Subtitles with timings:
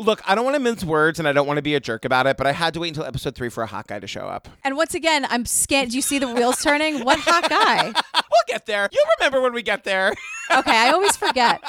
[0.00, 2.04] Look, I don't want to mince words and I don't want to be a jerk
[2.04, 4.08] about it, but I had to wait until episode three for a hot guy to
[4.08, 4.48] show up.
[4.64, 5.90] And once again, I'm scared.
[5.90, 7.04] Do you see the wheels turning?
[7.04, 7.84] What hot guy?
[8.14, 8.88] we'll get there.
[8.90, 10.12] You'll remember when we get there.
[10.50, 11.62] Okay, I always forget.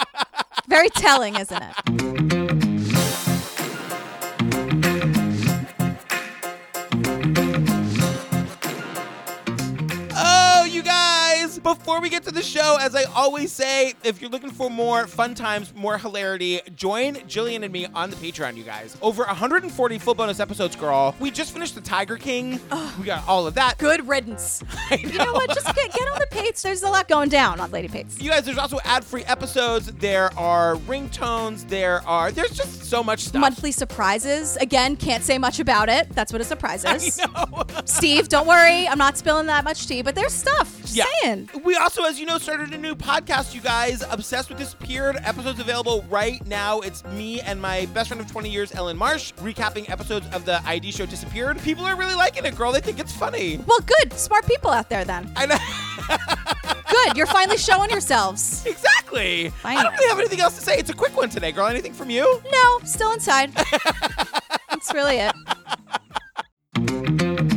[0.68, 2.25] Very telling, isn't it?
[11.86, 15.06] Before we get to the show, as I always say, if you're looking for more
[15.06, 18.98] fun times, more hilarity, join Gillian and me on the Patreon, you guys.
[19.04, 21.14] Over 140 full bonus episodes, girl.
[21.20, 22.60] We just finished the Tiger King.
[22.98, 23.78] We got all of that.
[23.78, 24.64] Good riddance.
[24.96, 25.50] You know what?
[25.50, 26.62] Just get, get on the Pates.
[26.62, 28.20] There's a lot going down on Lady Pates.
[28.22, 29.88] You guys, there's also ad-free episodes.
[29.94, 31.68] There are ringtones.
[31.68, 32.32] There are.
[32.32, 33.42] There's just so much stuff.
[33.42, 34.58] Monthly surprises.
[34.58, 36.10] Again, can't say much about it.
[36.12, 37.20] That's what a surprise is.
[37.20, 37.64] I know.
[37.86, 38.88] Steve, don't worry.
[38.88, 40.82] I'm not spilling that much tea, but there's stuff.
[40.82, 41.50] Just saying.
[41.64, 44.04] We also, as you know, started a new podcast, you guys.
[44.10, 45.18] Obsessed with Disappeared.
[45.24, 46.80] Episodes available right now.
[46.82, 50.62] It's me and my best friend of 20 years, Ellyn Marsh, recapping episodes of the
[50.66, 51.60] ID show Disappeared.
[51.62, 52.72] People are really liking it, girl.
[52.72, 53.58] They think it's funny.
[53.66, 54.14] Well, good.
[54.14, 55.32] Smart people out there then.
[55.36, 55.58] I know.
[56.90, 57.18] Good.
[57.18, 58.66] You're finally showing yourselves.
[58.66, 59.52] Exactly.
[59.64, 60.78] I don't really have anything else to say.
[60.78, 61.68] It's a quick one today, girl.
[61.68, 62.42] Anything from you?
[62.52, 63.52] No, still inside.
[64.70, 65.36] That's really it.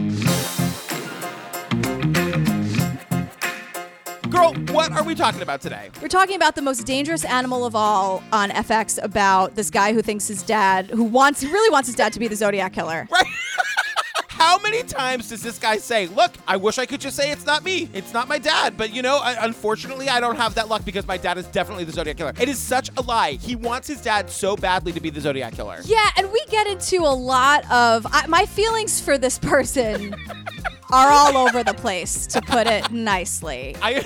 [4.53, 5.91] Girl, what are we talking about today?
[6.01, 10.03] We're talking about the most dangerous animal of all on FX about this guy who
[10.03, 13.09] thinks his dad, who wants, really wants his dad to be the Zodiac killer.
[13.19, 13.27] Right.
[14.29, 17.45] How many times does this guy say, Look, I wish I could just say it's
[17.45, 17.89] not me.
[17.93, 18.77] It's not my dad.
[18.77, 21.83] But you know, I, unfortunately, I don't have that luck because my dad is definitely
[21.83, 22.33] the Zodiac Killer.
[22.41, 23.33] It is such a lie.
[23.33, 25.81] He wants his dad so badly to be the Zodiac Killer.
[25.85, 30.15] Yeah, and we get into a lot of I, my feelings for this person
[30.93, 33.77] are all over the place, to put it nicely.
[33.83, 34.03] I,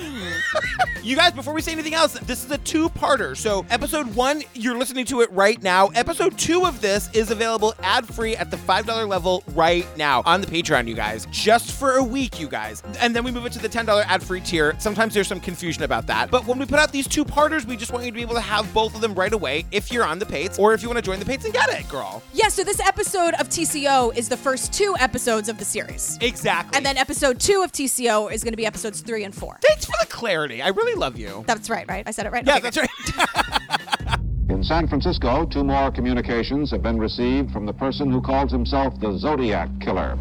[1.03, 3.35] you guys, before we say anything else, this is a two-parter.
[3.37, 5.87] So, episode one, you're listening to it right now.
[5.89, 10.41] Episode two of this is available ad-free at the five dollar level right now on
[10.41, 10.87] the Patreon.
[10.87, 13.69] You guys, just for a week, you guys, and then we move it to the
[13.69, 14.75] ten dollar ad-free tier.
[14.79, 17.77] Sometimes there's some confusion about that, but when we put out these two parters, we
[17.77, 20.05] just want you to be able to have both of them right away if you're
[20.05, 22.21] on the Pates, or if you want to join the Pates and get it, girl.
[22.33, 26.17] Yeah, so this episode of TCO is the first two episodes of the series.
[26.21, 26.72] Exactly.
[26.73, 29.59] And then episode two of TCO is going to be episodes three and four.
[29.61, 30.61] Thanks for the clarity.
[30.61, 31.43] I really love you.
[31.47, 32.03] That's right, right?
[32.07, 32.45] I said it right?
[32.45, 32.89] Yeah, Okay, that's great.
[33.17, 34.19] right.
[34.49, 38.99] In San Francisco, two more communications have been received from the person who calls himself
[38.99, 40.17] the Zodiac Killer.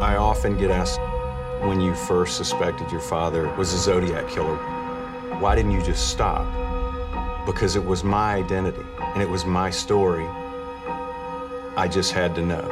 [0.00, 1.00] I often get asked
[1.66, 4.56] when you first suspected your father was a Zodiac killer,
[5.40, 6.46] why didn't you just stop?
[7.46, 10.26] Because it was my identity and it was my story.
[11.76, 12.64] I just had to know.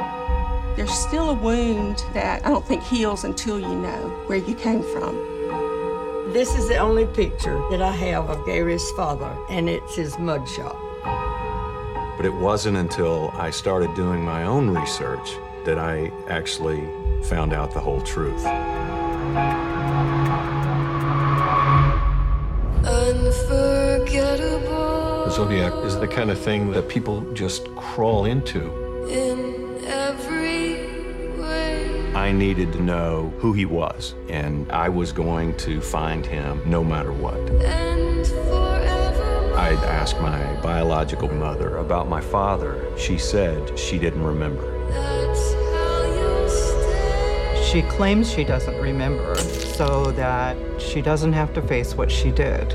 [0.77, 4.83] There's still a wound that I don't think heals until you know where you came
[4.83, 5.15] from.
[6.33, 10.77] This is the only picture that I have of Gary's father, and it's his mugshot.
[12.15, 15.31] But it wasn't until I started doing my own research
[15.65, 16.87] that I actually
[17.23, 18.45] found out the whole truth.
[22.85, 28.61] Unforgettable The Zodiac is the kind of thing that people just crawl into.
[29.07, 30.36] in every way.
[32.17, 36.83] I needed to know who he was, and I was going to find him no
[36.83, 37.37] matter what.
[37.37, 39.53] And forever.
[39.55, 42.83] I'd asked my biological mother about my father.
[42.97, 44.65] She said she didn't remember.
[44.89, 47.63] That's how you'll stay.
[47.71, 52.67] She claims she doesn't remember so that she doesn't have to face what she did.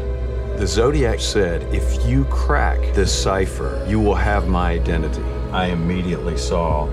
[0.57, 5.25] The Zodiac said, if you crack this cipher, you will have my identity.
[5.51, 6.87] I immediately saw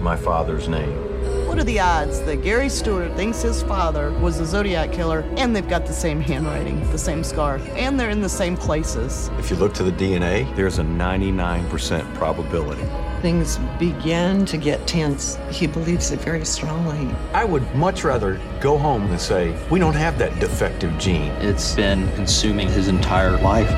[0.00, 1.11] my father's name.
[1.52, 5.54] What are the odds that Gary Stewart thinks his father was a Zodiac killer and
[5.54, 9.30] they've got the same handwriting, the same scar, and they're in the same places?
[9.38, 12.82] If you look to the DNA, there's a 99% probability.
[13.20, 15.36] Things began to get tense.
[15.50, 17.14] He believes it very strongly.
[17.34, 21.32] I would much rather go home and say, we don't have that defective gene.
[21.42, 23.68] It's been consuming his entire life.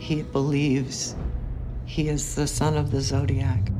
[0.00, 1.16] He believes
[1.84, 3.70] he is the son of the Zodiac.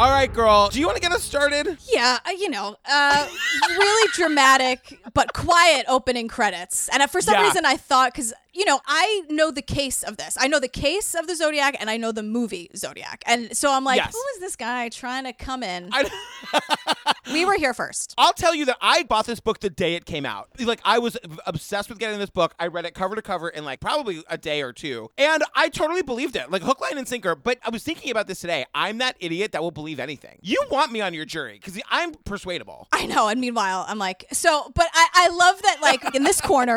[0.00, 0.70] All right, girl.
[0.70, 1.76] Do you want to get us started?
[1.92, 3.28] Yeah, uh, you know, uh,
[3.68, 6.88] really dramatic but quiet opening credits.
[6.88, 7.42] And uh, for some Yeah.
[7.42, 10.36] reason, I thought because you know I know the case of this.
[10.40, 13.22] I know the case of the Zodiac, and I know the movie Zodiac.
[13.26, 14.12] And so I'm like, Yes.
[14.12, 15.90] who is this guy trying to come in?
[17.32, 18.14] we were here first.
[18.18, 20.48] I'll tell you that I bought this book the day it came out.
[20.58, 21.16] Like I was
[21.46, 22.54] obsessed with getting this book.
[22.58, 25.68] I read it cover to cover in like probably a day or two, and I
[25.68, 27.34] totally believed it, like hook, line, and sinker.
[27.34, 28.66] But I was thinking about this today.
[28.74, 30.38] I'm that idiot that will believe anything.
[30.42, 32.88] You want me on your jury because I'm persuadable.
[32.92, 33.28] I know.
[33.28, 36.76] And meanwhile, I'm like, so, but I, I love that, like, in this corner,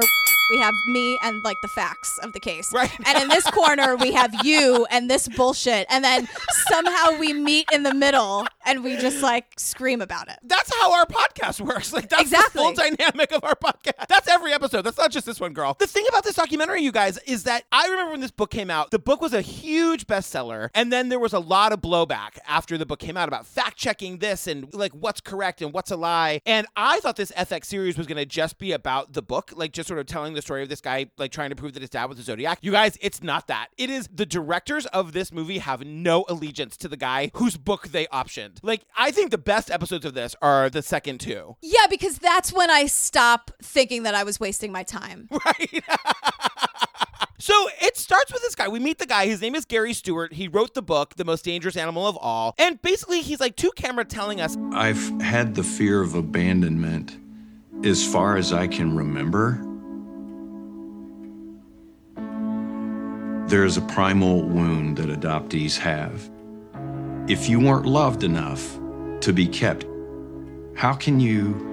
[0.51, 2.71] we have me and like the facts of the case.
[2.73, 2.91] Right.
[3.05, 5.87] And in this corner, we have you and this bullshit.
[5.89, 6.27] And then
[6.67, 10.37] somehow we meet in the middle and we just like scream about it.
[10.43, 11.93] That's how our podcast works.
[11.93, 12.59] Like that's Exactly.
[12.59, 13.82] the full dynamic of our podcast.
[14.73, 14.85] Episode.
[14.89, 15.75] That's not just this one, girl.
[15.77, 18.71] The thing about this documentary, you guys, is that I remember when this book came
[18.71, 22.39] out, the book was a huge bestseller, and then there was a lot of blowback
[22.47, 25.91] after the book came out about fact checking this and like what's correct and what's
[25.91, 26.41] a lie.
[26.47, 29.87] And I thought this FX series was gonna just be about the book, like just
[29.87, 32.05] sort of telling the story of this guy like trying to prove that his dad
[32.05, 32.57] was a Zodiac.
[32.63, 33.67] You guys, it's not that.
[33.77, 37.89] It is the directors of this movie have no allegiance to the guy whose book
[37.89, 38.57] they optioned.
[38.63, 41.57] Like I think the best episodes of this are the second two.
[41.61, 45.27] Yeah, because that's when I stop thinking that I was wasting my time.
[45.45, 45.83] Right.
[47.39, 48.69] So it starts with this guy.
[48.69, 49.25] We meet the guy.
[49.25, 50.31] His name is Gary Stewart.
[50.31, 52.55] He wrote the book, The Most Dangerous Animal of All.
[52.57, 57.17] And basically, he's like two camera telling us I've had the fear of abandonment
[57.83, 59.59] as far as I can remember.
[63.49, 66.29] There's a primal wound that adoptees have.
[67.27, 68.79] If you weren't loved enough
[69.19, 69.85] to be kept,
[70.77, 71.72] how can you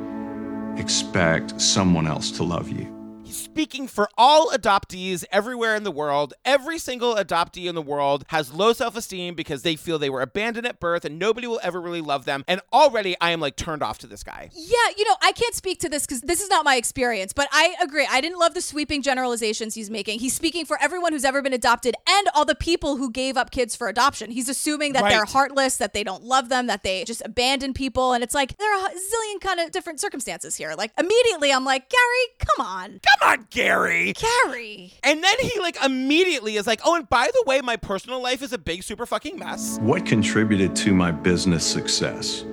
[0.81, 3.00] expect someone else to love you?
[3.31, 6.35] Speaking for all adoptees everywhere in the world.
[6.45, 10.21] Every single adoptee in the world has low self esteem because they feel they were
[10.21, 12.45] abandoned at birth and nobody will ever really love them.
[12.49, 14.51] And already I am like turned off to this guy.
[14.55, 17.49] Yeah, you know, I can't speak to this because this is not my experience, but
[17.53, 18.07] I agree.
[18.11, 20.21] I didn't love the sweeping generalizations he's making.
[20.21, 23.51] He's speaking for everyone who's ever been adopted and all the people who gave up
[23.51, 24.31] kids for adoption.
[24.31, 28.13] He's assuming that they're heartless, that they don't love them, that they just abandon people.
[28.13, 30.75] And it's like, there are a zillion kind of different circumstances here.
[30.77, 33.01] Like, immediately I'm like, Gary, come on.
[33.01, 34.15] Come on, Gary.
[34.15, 34.93] Gary.
[35.03, 38.43] And then he like immediately is like, oh, and by the way, my personal life
[38.43, 39.79] is a big super fucking mess.
[39.81, 42.45] What contributed to my business success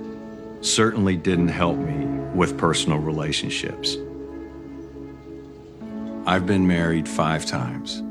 [0.61, 3.97] certainly didn't help me with personal relationships.
[6.25, 8.03] I've been married five times.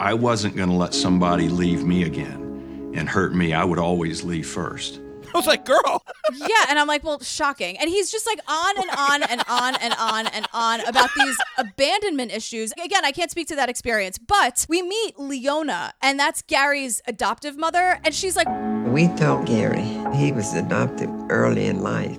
[0.00, 3.52] I wasn't going to let somebody leave me again and hurt me.
[3.52, 5.00] I would always leave first.
[5.34, 6.04] I was like, girl.
[6.34, 7.78] Yeah, and I'm like, well, shocking.
[7.78, 11.36] And he's just like on and on and on and on and on about these
[11.56, 12.72] abandonment issues.
[12.82, 17.56] Again, I can't speak to that experience, but we meet Leona, and that's Gary's adoptive
[17.56, 18.48] mother, and she's like,
[18.86, 22.18] We told Gary he was adopted early in life.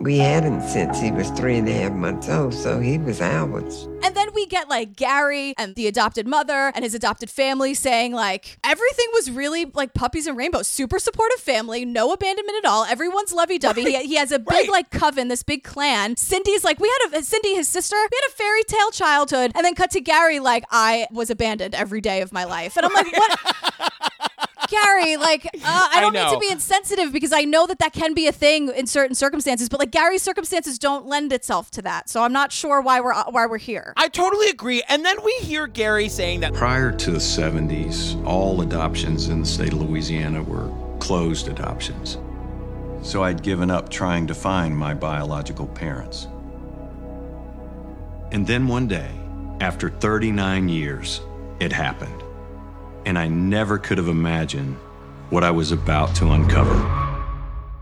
[0.00, 3.20] We had him since he was three and a half months old, so he was
[3.20, 3.86] ours.
[4.02, 8.14] and then we get like Gary and the adopted mother and his adopted family saying
[8.14, 12.84] like everything was really like puppies and rainbows, super supportive family, no abandonment at all.
[12.86, 13.82] Everyone's lovey dovey.
[13.82, 16.16] He, he has a big like coven, this big clan.
[16.16, 19.52] Cindy's like, we had a uh, Cindy, his sister, we had a fairy tale childhood,
[19.54, 22.86] and then cut to Gary like I was abandoned every day of my life, and
[22.86, 24.02] I'm like, what?
[24.70, 27.92] Gary, like, uh, I I don't mean to be insensitive because I know that that
[27.92, 31.82] can be a thing in certain circumstances, but like Gary's circumstances don't lend itself to
[31.82, 32.08] that.
[32.08, 33.92] So I'm not sure why we're why we're here.
[33.96, 34.82] I totally agree.
[34.88, 39.46] And then we hear Gary saying that Prior to the 70s, all adoptions in the
[39.46, 42.18] state of Louisiana were closed adoptions.
[43.02, 46.28] So I'd given up trying to find my biological parents.
[48.32, 49.10] And then one day,
[49.60, 51.20] after 39 years,
[51.58, 52.22] it happened.
[53.06, 54.76] And I never could have imagined
[55.30, 57.00] what I was about to uncover.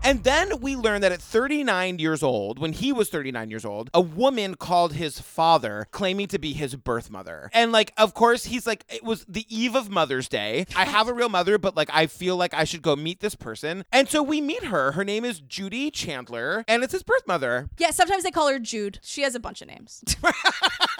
[0.01, 3.89] And then we learn that at 39 years old, when he was 39 years old,
[3.93, 7.49] a woman called his father claiming to be his birth mother.
[7.53, 10.65] And like, of course, he's like, it was the eve of Mother's Day.
[10.75, 13.35] I have a real mother, but like, I feel like I should go meet this
[13.35, 13.83] person.
[13.91, 14.93] And so we meet her.
[14.93, 17.69] Her name is Judy Chandler, and it's his birth mother.
[17.77, 18.99] Yeah, sometimes they call her Jude.
[19.03, 20.01] She has a bunch of names.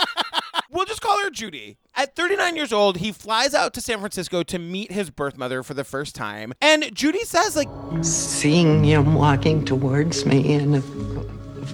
[0.80, 1.76] We'll just call her Judy.
[1.94, 5.62] At 39 years old, he flies out to San Francisco to meet his birth mother
[5.62, 6.54] for the first time.
[6.62, 7.68] And Judy says, like,
[8.02, 10.84] Seeing him walking towards me and it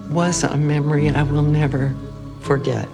[0.10, 1.96] was a memory I will never
[2.46, 2.88] forget.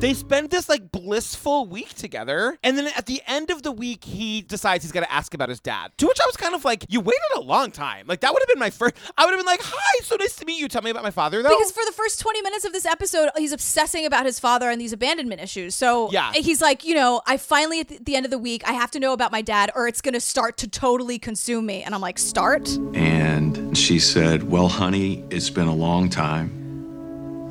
[0.00, 4.04] They spend this like blissful week together, and then at the end of the week,
[4.04, 5.92] he decides he's gonna ask about his dad.
[5.98, 8.06] To which I was kind of like, "You waited a long time.
[8.06, 8.94] Like that would have been my first.
[9.18, 10.68] I would have been like, "Hi, so nice to meet you.
[10.68, 13.30] Tell me about my father, though." Because for the first 20 minutes of this episode,
[13.36, 15.74] he's obsessing about his father and these abandonment issues.
[15.74, 16.32] So Yeah.
[16.34, 18.72] Eh, he's like, you know, I finally, at the- the end of the week, I
[18.72, 21.82] have to know about my dad or it's going to start to totally consume me.
[21.82, 22.68] And I'm like, start?
[22.94, 26.61] And she said, Well, honey, it's been a long time.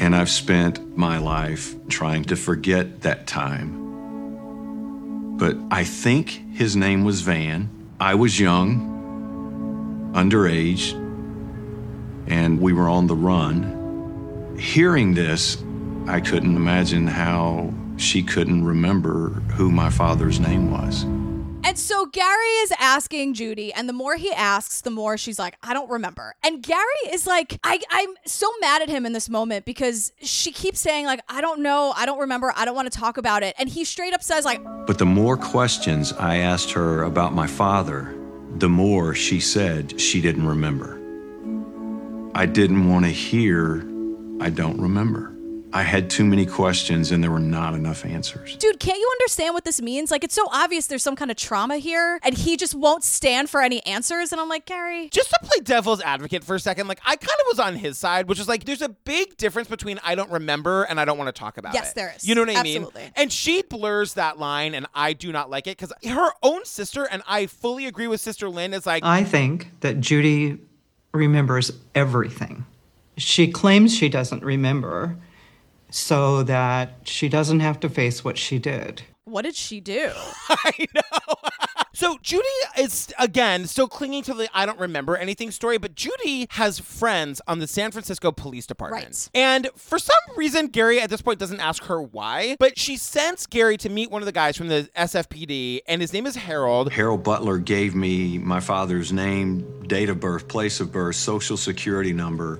[0.02, 3.78] And I've spent my life trying to forget that time.
[5.38, 7.70] But I think his name was Van.
[8.00, 10.94] I was young, underage,
[12.26, 14.58] and we were on the run.
[14.60, 15.64] Hearing this,
[16.08, 21.06] I couldn't imagine how she couldn't remember who my father's name was.
[21.64, 25.58] And so Gary is asking Judy, and the more he asks, the more she's like,
[25.62, 26.36] I don't remember.
[26.44, 30.52] And Gary is like, I, I'm so mad at him in this moment because she
[30.52, 33.44] keeps saying, like, I don't know, I don't remember, I don't want to talk about
[33.44, 33.56] it.
[33.60, 37.48] And he straight up says, like, But the more questions I asked her about my
[37.48, 38.16] father,
[38.58, 41.00] the more she said she didn't remember.
[42.34, 43.86] I didn't want to hear,
[44.40, 45.31] I don't remember.
[45.74, 48.56] I had too many questions and there were not enough answers.
[48.58, 50.12] dude, can't you understand what this means?
[50.12, 53.50] Like, it's so obvious there's some kind of trauma here, and he just won't stand
[53.50, 54.32] for any answers.
[54.32, 57.40] And I'm like, Gary, Just to play devil's advocate for a second, like I kind
[57.42, 60.30] of was on his side, which is like there's a big difference between I don't
[60.32, 61.96] remember and I don't want to talk about Yes, it.
[61.96, 62.28] there is.
[62.28, 63.02] You know what I Absolutely.
[63.04, 63.12] mean?
[63.16, 67.06] And she blurs that line, and I do not like it because her own sister,
[67.06, 70.58] and I fully agree with Sister Lynn, is like, I think that Judy
[71.14, 72.66] remembers everything.
[73.18, 75.18] She claims she doesn't remember
[75.92, 79.04] so that she doesn't have to face what she did.
[79.26, 80.12] what did she do?
[80.50, 81.36] I know.
[81.94, 86.48] so Judy is again still clinging to the I don't remember anything story, but Judy
[86.52, 89.06] has friends on the San Francisco Police Department.
[89.06, 89.30] Right.
[89.34, 93.46] And for some reason, Gary at this point doesn't ask her why, but she sends
[93.46, 96.92] Gary to meet one of the guys from the SFPD, and his name is Harold.
[96.92, 102.12] Harold Butler gave me my father's name, date of birth, place of birth, social security
[102.14, 102.60] number.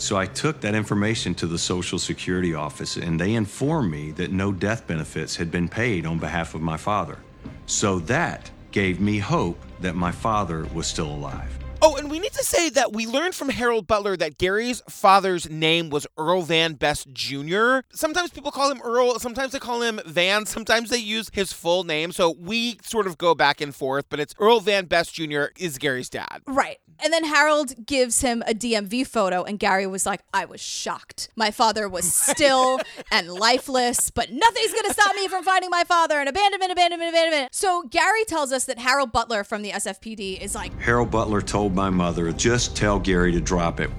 [0.00, 4.32] So I took that information to the Social Security office and they informed me that
[4.32, 7.18] no death benefits had been paid on behalf of my father.
[7.66, 11.52] So that gave me hope that my father was still alive.
[11.82, 15.48] Oh, and we need to say that we learned from Harold Butler that Gary's father's
[15.48, 17.78] name was Earl Van Best Jr.
[17.90, 21.84] Sometimes people call him Earl, sometimes they call him Van, sometimes they use his full
[21.84, 22.12] name.
[22.12, 25.44] So we sort of go back and forth, but it's Earl Van Best Jr.
[25.58, 26.42] is Gary's dad.
[26.46, 26.76] Right.
[27.02, 31.30] And then Harold gives him a DMV photo, and Gary was like, I was shocked.
[31.34, 32.78] My father was still
[33.10, 36.20] and lifeless, but nothing's going to stop me from finding my father.
[36.20, 37.54] And abandonment, abandonment, abandonment.
[37.54, 41.69] So Gary tells us that Harold Butler from the SFPD is like, Harold Butler told
[41.74, 43.90] my mother, just tell Gary to drop it.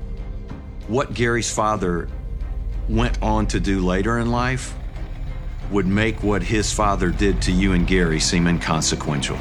[0.88, 2.10] What Gary's father
[2.90, 4.76] went on to do later in life
[5.72, 9.38] would make what his father did to you and Gary seem inconsequential.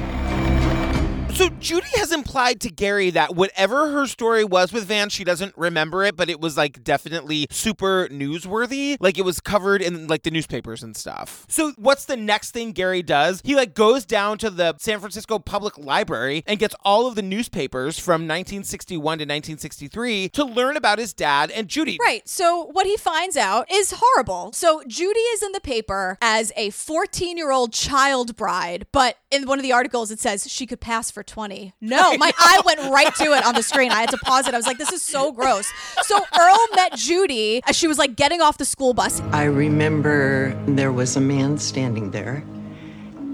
[1.34, 5.56] So Judy has implied to Gary that whatever her story was with Van, she doesn't
[5.56, 8.96] remember it, but it was like definitely super newsworthy.
[9.00, 11.46] Like it was covered in like the newspapers and stuff.
[11.48, 13.40] So what's the next thing Gary does?
[13.44, 17.22] He like goes down to the San Francisco Public Library and gets all of the
[17.22, 21.96] newspapers from 1961 to 1963 to learn about his dad and Judy.
[22.00, 22.28] Right.
[22.28, 24.52] So what he finds out is horrible.
[24.52, 29.46] So Judy is in the paper as a 14 year old child bride, but in
[29.46, 31.72] one of the articles it says she could pass for 20.
[31.80, 33.90] No, my eye went right to it on the screen.
[33.90, 34.54] I had to pause it.
[34.54, 35.66] I was like, this is so gross.
[36.02, 39.20] So Earl met Judy as she was like getting off the school bus.
[39.32, 42.44] I remember there was a man standing there,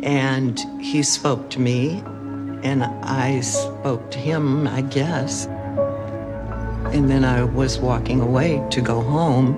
[0.03, 2.03] and he spoke to me,
[2.63, 5.47] and I spoke to him, I guess.
[6.95, 9.55] And then I was walking away to go home,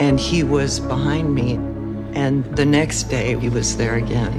[0.00, 1.54] and he was behind me.
[2.14, 4.32] And the next day, he was there again.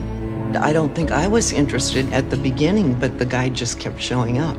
[0.58, 4.38] I don't think I was interested at the beginning, but the guy just kept showing
[4.38, 4.58] up.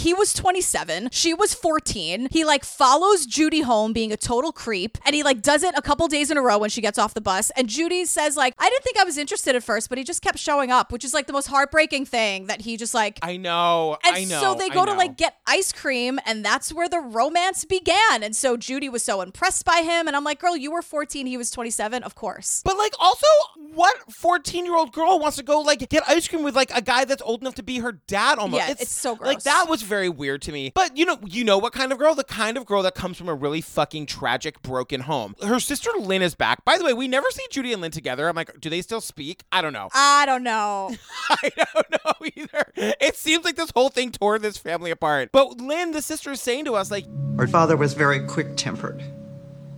[0.00, 1.08] He was 27.
[1.12, 2.28] She was 14.
[2.30, 4.96] He like follows Judy home being a total creep.
[5.04, 7.12] And he like does it a couple days in a row when she gets off
[7.12, 7.50] the bus.
[7.50, 10.22] And Judy says like, I didn't think I was interested at first, but he just
[10.22, 13.18] kept showing up, which is like the most heartbreaking thing that he just like.
[13.22, 13.98] I know.
[14.04, 14.40] And I know.
[14.40, 18.22] so they go to like get ice cream, and that's where the romance began.
[18.22, 20.06] And so Judy was so impressed by him.
[20.06, 22.02] And I'm like, girl, you were 14, he was 27.
[22.04, 22.62] Of course.
[22.64, 23.26] But like also
[23.74, 26.82] what 14 year old girl wants to go like get ice cream with like a
[26.82, 28.62] guy that's old enough to be her dad almost.
[28.62, 29.26] Yeah, it's so gross.
[29.26, 30.72] Like that was very weird to me.
[30.74, 32.14] But you know, you know what kind of girl?
[32.14, 35.34] The kind of girl that comes from a really fucking tragic, broken home.
[35.42, 36.64] Her sister Lynn is back.
[36.64, 38.28] By the way, we never see Judy and Lynn together.
[38.28, 39.42] I'm like, do they still speak?
[39.52, 39.88] I don't know.
[39.94, 40.94] I don't know.
[41.30, 42.72] I don't know either.
[42.76, 45.30] It seems like this whole thing tore this family apart.
[45.32, 47.06] But Lynn, the sister, is saying to us, like,
[47.38, 49.02] Our father was very quick tempered.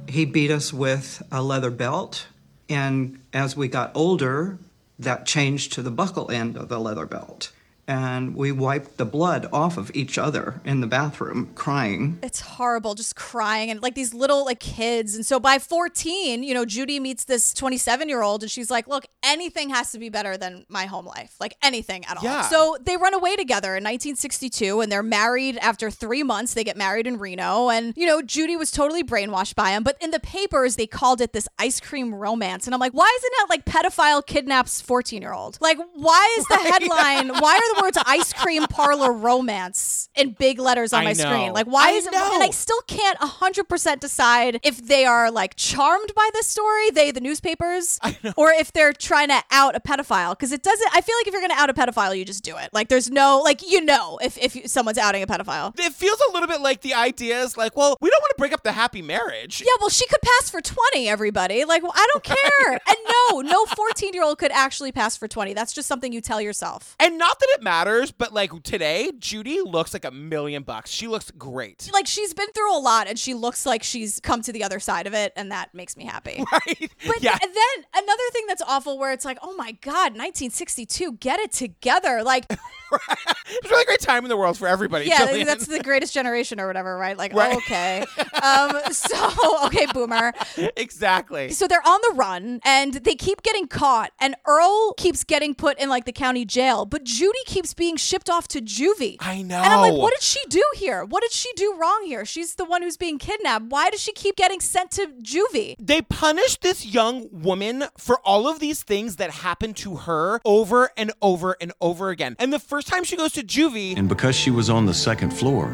[0.08, 2.26] He beat us with a leather belt,
[2.72, 4.58] and as we got older,
[4.98, 7.52] that changed to the buckle end of the leather belt.
[7.88, 12.18] And we wiped the blood off of each other in the bathroom, crying.
[12.22, 15.16] It's horrible, just crying and like these little like kids.
[15.16, 18.86] And so by 14, you know, Judy meets this 27 year old and she's like,
[18.86, 21.34] look, anything has to be better than my home life.
[21.40, 22.24] Like anything at all.
[22.24, 22.42] Yeah.
[22.42, 26.54] So they run away together in 1962 and they're married after three months.
[26.54, 27.68] They get married in Reno.
[27.68, 29.82] And, you know, Judy was totally brainwashed by him.
[29.82, 32.66] But in the papers, they called it this ice cream romance.
[32.66, 35.58] And I'm like, why isn't it like pedophile kidnaps 14 year old?
[35.60, 39.12] Like, why is the headline, why are the words ice cream parlor
[39.46, 41.24] romance in big letters on I my know.
[41.24, 41.52] screen.
[41.52, 42.14] Like, why I is it?
[42.14, 47.10] And I still can't 100% decide if they are like charmed by this story, they,
[47.10, 47.98] the newspapers,
[48.36, 50.30] or if they're trying to out a pedophile.
[50.32, 52.44] Because it doesn't, I feel like if you're going to out a pedophile, you just
[52.44, 52.70] do it.
[52.72, 55.78] Like, there's no, like, you know, if, if someone's outing a pedophile.
[55.78, 58.38] It feels a little bit like the idea is like, well, we don't want to
[58.38, 59.60] break up the happy marriage.
[59.62, 61.64] Yeah, well, she could pass for 20, everybody.
[61.64, 62.24] Like, well, I don't
[62.64, 62.72] care.
[62.72, 62.96] and
[63.30, 65.54] no, no 14 year old could actually pass for 20.
[65.54, 66.96] That's just something you tell yourself.
[67.00, 70.90] And not that it matters, but like today, Judy looks like a million bucks.
[70.90, 71.90] She looks great.
[71.92, 74.80] Like, she's been through a lot and she looks like she's come to the other
[74.80, 76.44] side of it, and that makes me happy.
[76.52, 76.92] Right?
[77.06, 77.38] But yeah.
[77.42, 81.50] and then another thing that's awful where it's like, oh my God, 1962, get it
[81.52, 82.22] together.
[82.22, 82.52] Like,
[83.54, 85.04] It's a really great time in the world for everybody.
[85.06, 85.46] yeah, Gillian.
[85.46, 87.18] that's the greatest generation or whatever, right?
[87.18, 87.54] Like, Right.
[87.56, 88.04] okay.
[88.42, 90.32] Um, so, okay, boomer.
[90.76, 91.50] exactly.
[91.50, 95.78] So they're on the run and they keep getting caught, and Earl keeps getting put
[95.78, 99.16] in like the county jail, but Judy keeps being shipped off to juvie.
[99.20, 99.56] I know.
[99.62, 101.04] And I'm like, what did she do here?
[101.04, 102.24] What did she do wrong here?
[102.24, 103.66] She's the one who's being kidnapped.
[103.68, 105.74] Why does she keep getting sent to juvie?
[105.78, 110.90] They punish this young woman for all of these things that happen to her over
[110.96, 112.34] and over and over again.
[112.38, 115.30] And the first time she goes to juvie, And because she was on the second
[115.30, 115.68] floor,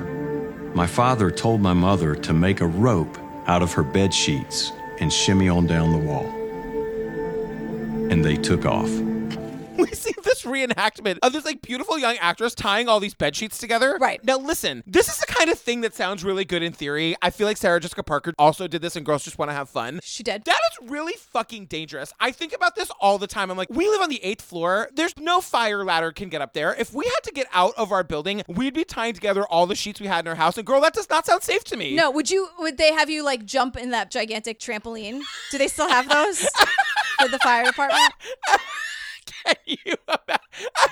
[0.74, 5.10] my father told my mother to make a rope out of her bed sheets and
[5.10, 6.26] shimmy on down the wall.
[8.10, 8.90] And they took off.
[9.90, 13.58] we see this reenactment of this like beautiful young actress tying all these bed sheets
[13.58, 13.97] together.
[14.00, 14.23] Right.
[14.25, 17.14] Now listen, this is the kind of thing that sounds really good in theory.
[17.23, 19.68] I feel like Sarah Jessica Parker also did this and girls just want to have
[19.68, 20.00] fun.
[20.02, 20.44] She did.
[20.44, 22.12] That is really fucking dangerous.
[22.18, 23.50] I think about this all the time.
[23.50, 24.88] I'm like, we live on the eighth floor.
[24.92, 26.75] There's no fire ladder can get up there.
[26.75, 29.76] If we had to get out of our building, we'd be tying together all the
[29.76, 30.58] sheets we had in our house.
[30.58, 31.94] And girl, that does not sound safe to me.
[31.94, 32.49] No, would you?
[32.58, 35.20] Would they have you like jump in that gigantic trampoline?
[35.50, 36.40] Do they still have those
[37.20, 38.12] for the fire department?
[39.49, 40.45] Can you imagine?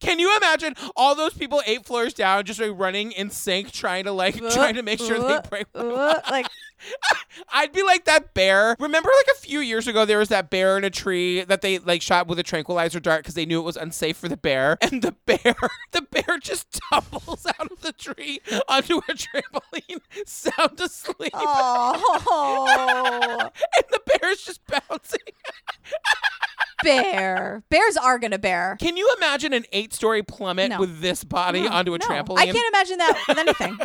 [0.00, 4.04] Can you imagine all those people eight floors down just like running in sync, trying
[4.04, 5.66] to like trying to make sure they break?
[5.74, 6.46] like
[7.52, 8.76] I'd be like that bear.
[8.78, 11.78] Remember, like a few years ago, there was that bear in a tree that they
[11.78, 14.78] like shot with a tranquilizer dart because they knew it was unsafe for the bear,
[14.80, 15.54] and the bear,
[15.92, 23.84] the bear just tumbles out of the tree onto a trampoline, sound asleep, Oh, and
[23.90, 25.18] the bear's just bouncing.
[26.82, 27.62] bear.
[27.68, 28.76] Bears are gonna bear.
[28.80, 30.80] Can you imagine an eight-story plummet No.
[30.80, 32.06] with this body No, onto a no.
[32.06, 32.38] trampoline?
[32.38, 33.78] I can't imagine that with anything.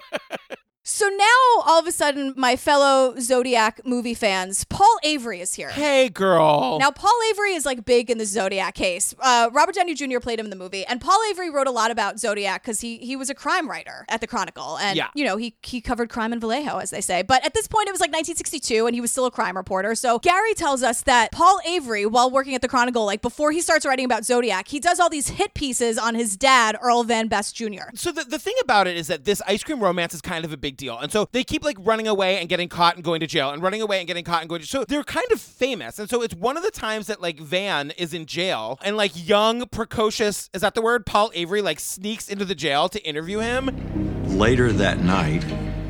[0.89, 5.67] So now, all of a sudden, my fellow Zodiac movie fans, Paul Avery is here.
[5.67, 6.78] Hey, girl.
[6.80, 9.13] Now, Paul Avery is like big in the Zodiac case.
[9.19, 10.19] Uh, Robert Downey Jr.
[10.21, 13.00] played him in the movie, and Paul Avery wrote a lot about Zodiac because he
[13.00, 15.10] he was a crime writer at the Chronicle, and Yeah.
[15.13, 17.21] you know he he covered crime in Vallejo, as they say.
[17.21, 19.93] But at this point, it was like 1962, and he was still a crime reporter.
[19.93, 23.60] So Gary tells us that Paul Avery, while working at the Chronicle, like before he
[23.60, 27.28] starts writing about Zodiac, he does all these hit pieces on his dad, Earl Van
[27.28, 27.89] Best Jr.
[27.95, 30.54] So the, the thing about it is that this ice cream romance is kind of
[30.54, 30.97] a big deal.
[30.97, 33.61] And so they keep like running away and getting caught and going to jail and
[33.61, 34.81] running away and getting caught and going to jail.
[34.81, 35.99] So they're kind of famous.
[35.99, 39.11] And so it's one of the times that like Van is in jail and like
[39.15, 41.05] young, precocious, is that the word?
[41.05, 44.37] Paul Avery like sneaks into the jail to interview him.
[44.37, 45.43] Later that night,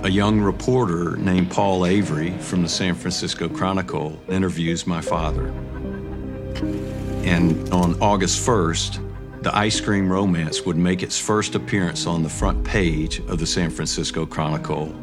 [0.04, 5.48] a young reporter named Paul Avery from the San Francisco Chronicle interviews my father.
[7.26, 9.07] And on August 1st,
[9.48, 13.46] the ice cream romance would make its first appearance on the front page of the
[13.46, 14.94] San Francisco Chronicle.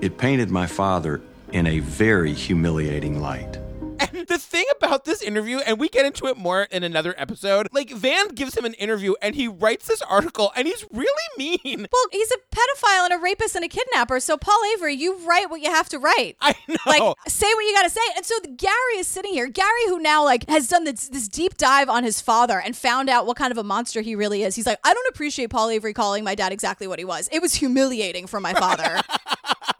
[0.00, 3.58] It painted my father in a very humiliating light.
[3.98, 7.68] And the thing about this interview, and we get into it more in another episode,
[7.72, 11.06] like Van gives him an interview and he writes this article and he's really
[11.38, 11.86] mean.
[11.92, 14.18] Well, he's a pedophile and a rapist and a kidnapper.
[14.18, 16.36] So Paul Avery, you write what you have to write.
[16.40, 16.76] I know.
[16.86, 18.00] Like, say what you got to say.
[18.16, 19.46] And so Gary is sitting here.
[19.48, 23.10] Gary, who now like has done this, this deep dive on his father and found
[23.10, 24.54] out what kind of a monster he really is.
[24.54, 27.28] He's like, I don't appreciate Paul Avery calling my dad exactly what he was.
[27.30, 29.00] It was humiliating for my father.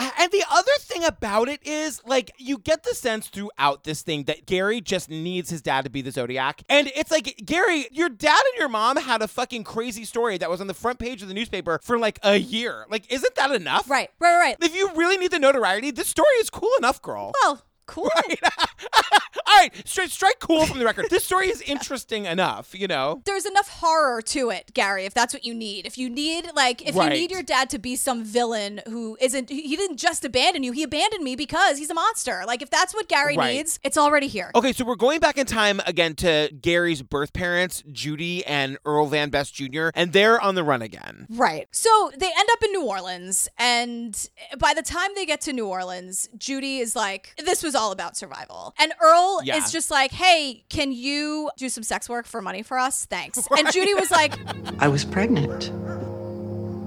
[0.00, 4.24] And the other thing about it is, like, you get the sense throughout this thing
[4.24, 6.62] that Gary just needs his dad to be the Zodiac.
[6.68, 10.48] And it's like, Gary, your dad and your mom had a fucking crazy story that
[10.48, 12.86] was on the front page of the newspaper for like a year.
[12.90, 13.90] Like, isn't that enough?
[13.90, 14.56] right, right, right.
[14.60, 17.32] If you really need the notoriety, this story is cool enough, girl.
[17.42, 18.10] Well, cool.
[19.46, 21.06] All right, straight, strike cool from the record.
[21.10, 23.20] This story is interesting enough, you know?
[23.24, 25.86] There's enough horror to it, Gary, if that's what you need.
[25.86, 27.12] If you need, like, if Right.
[27.12, 30.72] you need your dad to be some villain who isn't, he didn't just abandon you,
[30.72, 32.44] he abandoned me because he's a monster.
[32.46, 33.56] Like, if that's what Gary Right.
[33.56, 34.50] needs, it's already here.
[34.54, 39.06] Okay, so we're going back in time again to Gary's birth parents, Judy and Earl
[39.06, 41.26] Van Best Jr., and they're on the run again.
[41.28, 41.66] Right.
[41.72, 45.66] So they end up in New Orleans, and by the time they get to New
[45.66, 48.74] Orleans, Judy is like, this was all about survival.
[48.78, 49.56] And Earl Yeah.
[49.56, 53.06] is just like, hey, can you do some sex work for money for us?
[53.06, 53.38] Thanks.
[53.56, 54.34] And Judy was like,
[54.78, 55.72] I was pregnant.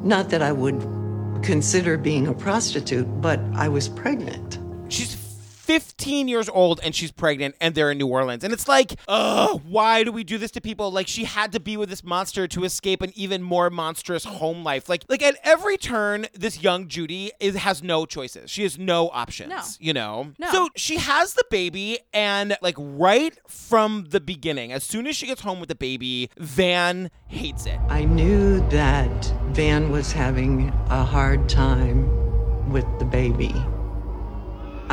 [0.06, 0.80] Not that I would
[1.44, 4.60] consider being a prostitute, but I was pregnant.
[4.90, 5.16] She's
[5.64, 8.44] 15 years old and she's pregnant and they're in New Orleans.
[8.44, 10.92] And it's like, ugh, why do we do this to people?
[10.92, 14.64] Like she had to be with this monster to escape an even more monstrous home
[14.66, 14.90] life.
[14.90, 18.52] Like like at every turn, this young Judy is has no choices.
[18.52, 19.50] She has no options.
[19.50, 19.62] No.
[19.80, 20.34] You know?
[20.38, 20.52] No.
[20.52, 25.28] So she has the baby and like right from the beginning, as soon as she
[25.28, 27.80] gets home with the baby, Van hates it.
[27.88, 33.54] I knew that Van was having a hard time with the baby.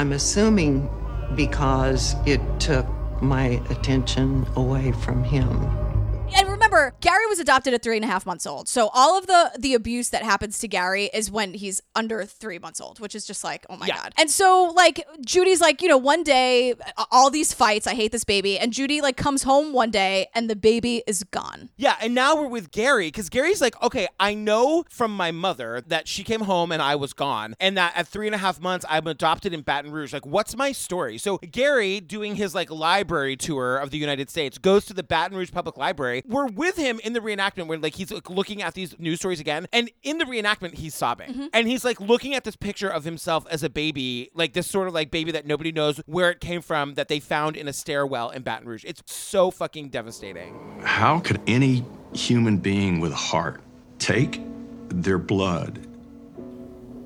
[0.01, 0.89] I'm assuming
[1.37, 2.87] because it took
[3.21, 5.90] my attention away from him.
[6.35, 8.69] And remember, Gary was adopted at three and a half months old.
[8.69, 12.59] So all of the the abuse that happens to Gary is when he's under three
[12.59, 13.97] months old, which is just like, oh my Yeah.
[13.97, 14.15] god.
[14.19, 16.75] And so like Judy's like, you know, one day
[17.11, 20.49] all these fights, I hate this baby, and Judy like comes home one day and
[20.49, 21.71] the baby is gone.
[21.77, 25.83] Yeah, and now we're with Gary because Gary's like, okay, I know from my mother
[25.89, 28.61] that she came home and I was gone, and that at three and a half
[28.61, 30.13] months I'm adopted in Baton Rouge.
[30.13, 31.19] Like, what's my story?
[31.19, 35.37] So Gary, doing his like library tour of the United States, goes to the Baton
[35.37, 36.20] Rouge Public Library.
[36.27, 39.41] We're with him in the reenactment where like he's like, looking at these news stories
[39.41, 41.47] again, and in the reenactment he's sobbing, mm-hmm.
[41.53, 44.89] and he's like looking at this picture of himself as a baby, like this sort
[44.89, 47.73] of like baby that nobody knows where it came from that they found in a
[47.73, 48.85] stairwell in Baton Rouge.
[48.85, 50.81] It's so fucking devastating.
[50.83, 53.61] How could any human being with a heart
[53.99, 54.41] take
[54.89, 55.87] their blood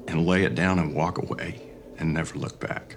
[0.09, 1.63] and lay it down and walk away
[1.99, 2.97] and never look back?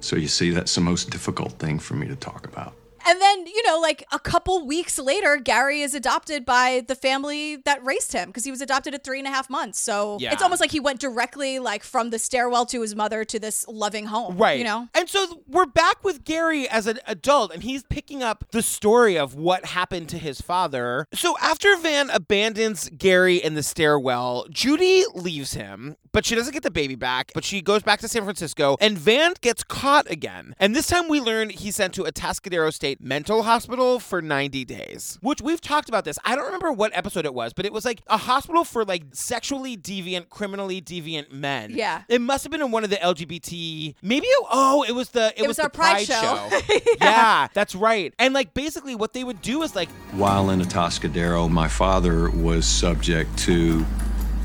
[0.00, 2.74] So you see, that's the most difficult thing for me to talk about.
[3.08, 7.56] And then, you know, like a couple weeks later, Gary is adopted by the family
[7.64, 9.80] that raised him because he was adopted at three and a half months.
[9.80, 10.32] So Yeah.
[10.32, 13.66] it's almost like he went directly like from the stairwell to his mother to this
[13.66, 14.36] loving home.
[14.36, 14.58] Right.
[14.58, 14.88] You know?
[14.94, 19.16] And so we're back with Gary as an adult, and he's picking up the story
[19.18, 21.06] of what happened to his father.
[21.14, 26.62] So after Van abandons Gary in the stairwell, Judy leaves him, but she doesn't get
[26.62, 30.54] the baby back, but she goes back to San Francisco, and Van gets caught again.
[30.58, 35.18] And this time we learn he's sent to Atascadero State mental hospital for 90 days,
[35.22, 36.18] which we've talked about this.
[36.24, 39.04] I don't remember what episode it was, but it was like a hospital for like
[39.12, 41.72] sexually deviant, criminally deviant men.
[41.74, 42.02] Yeah.
[42.08, 43.94] It must have been in one of the LGBT.
[44.02, 46.48] Maybe it, oh, it was the it, It was the our Pride show.
[47.00, 47.48] yeah.
[47.54, 48.12] that's right.
[48.18, 52.66] And like basically what they would do is like While in Atascadero, my father was
[52.66, 53.84] subject to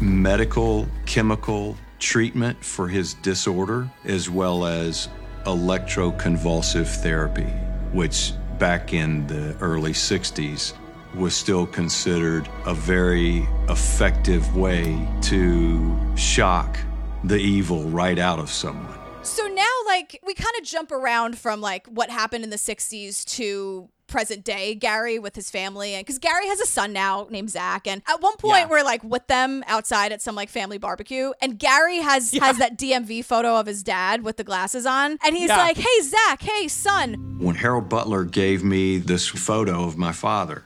[0.01, 5.07] medical, chemical treatment for his disorder, as well as
[5.45, 7.49] electroconvulsive therapy,
[7.91, 8.33] which
[8.63, 10.71] back in the early 60s
[11.15, 16.79] was still considered a very effective way to shock
[17.25, 18.92] the evil right out of someone.
[19.23, 23.23] So now, like, we kind of jump around from like what happened in the 60s
[23.37, 25.93] to present day Gary with his family.
[25.95, 27.87] And because Gary has a son now named Zach.
[27.87, 28.67] And at one point, Yeah.
[28.67, 31.31] we're like with them outside at some like family barbecue.
[31.41, 35.17] And Gary has has that DMV photo of his dad with the glasses on.
[35.25, 35.57] And he's Yeah.
[35.57, 37.37] like, hey, Zach, hey, son.
[37.39, 40.65] When Harold Butler gave me this photo of my father,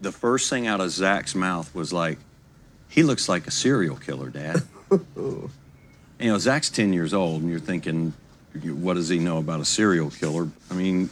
[0.00, 2.18] the first thing out of Zach's mouth was like,
[2.88, 4.62] he looks like a serial killer, Dad.
[6.18, 8.14] you know, Zach's 10 years old, and you're thinking,
[8.62, 10.48] what does he know about a serial killer?
[10.70, 11.10] I mean,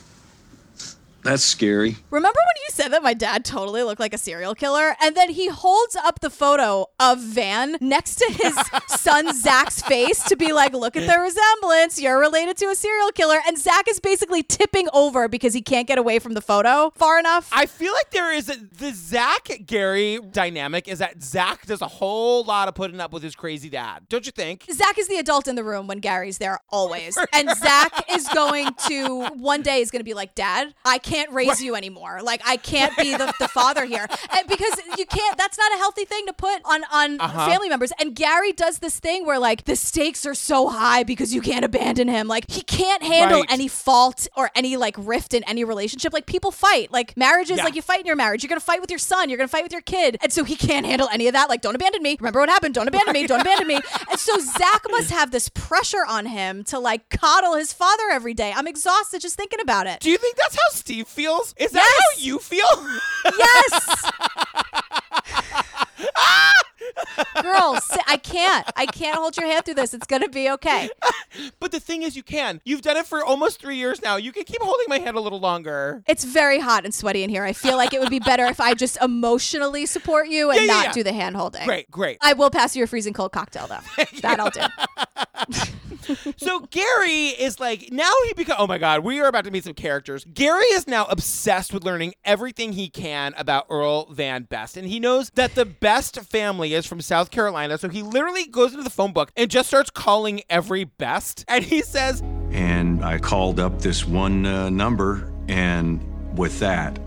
[1.25, 1.97] that's scary.
[2.11, 4.95] Remember when you said that my dad totally looked like a serial killer?
[5.03, 8.55] And then he holds up the photo of Van next to his
[9.01, 12.01] son Zach's face to be like, look at the resemblance.
[12.01, 13.39] You're related to a serial killer.
[13.47, 17.19] And Zach is basically tipping over because he can't get away from the photo far
[17.19, 17.49] enough.
[17.53, 21.89] I feel like there is a, the Zach Gary dynamic is that Zach does a
[21.89, 24.07] whole lot of putting up with his crazy dad.
[24.11, 24.67] Don't you think?
[24.71, 27.17] Zach is the adult in the room when Gary's there always.
[27.33, 31.14] And Zach is going to one day is going to be like, Dad, I can't
[31.33, 32.21] raise you anymore.
[32.23, 34.07] Like I can't be the, the father here.
[34.37, 37.47] And because you can't that's not a healthy thing to put on on Uh-huh.
[37.47, 37.93] family members.
[38.01, 41.65] And Gary does this thing where like the stakes are so high because you can't
[41.65, 42.27] abandon him.
[42.27, 43.53] Like he can't handle Right.
[43.53, 46.13] any fault or any like rift in any relationship.
[46.13, 46.91] Like people fight.
[46.91, 47.65] Like marriages, Yeah.
[47.65, 48.43] like you fight in your marriage.
[48.43, 49.29] You're gonna fight with your son.
[49.29, 50.17] You're gonna fight with your kid.
[50.23, 51.49] And so he can't handle any of that.
[51.49, 52.17] Like, don't abandon me.
[52.19, 52.75] Remember what happened.
[52.75, 53.27] Don't abandon me.
[53.27, 53.81] Don't abandon me.
[54.11, 58.35] And so Zach must have this pressure on him to like coddle his father every
[58.35, 58.53] day.
[58.55, 60.01] I'm exhausted just thinking about it.
[60.01, 61.55] Do you think that's how Steve feels?
[61.57, 62.65] Is that how you feel?
[63.39, 64.11] Yes.
[67.43, 68.67] Girls, I can't.
[68.77, 69.95] I can't hold your hand through this.
[69.95, 70.89] It's gonna be okay.
[71.61, 72.61] but the thing is, you can.
[72.65, 74.17] You've done it for almost three years now.
[74.17, 76.03] You can keep holding my hand a little longer.
[76.07, 77.45] It's very hot and sweaty in here.
[77.45, 80.67] I feel like it would be better if I just emotionally support you and Yeah,
[80.67, 80.93] yeah, not yeah.
[80.93, 81.65] do the hand holding.
[81.67, 82.19] Great, great.
[82.21, 84.05] I will pass you a freezing cold cocktail though.
[84.21, 85.71] That I'll do.
[86.37, 89.65] So Gary is like now he become oh my god, we are about to meet
[89.65, 90.25] some characters.
[90.33, 94.77] Gary is now obsessed with learning everything he can about Earl Van Best.
[94.77, 97.79] And he knows that the best family is from South Carolina.
[97.79, 101.45] So he literally goes into the phone book and just starts calling every best.
[101.49, 106.01] And he says, And I called up this one uh, number, and
[106.37, 106.99] with that,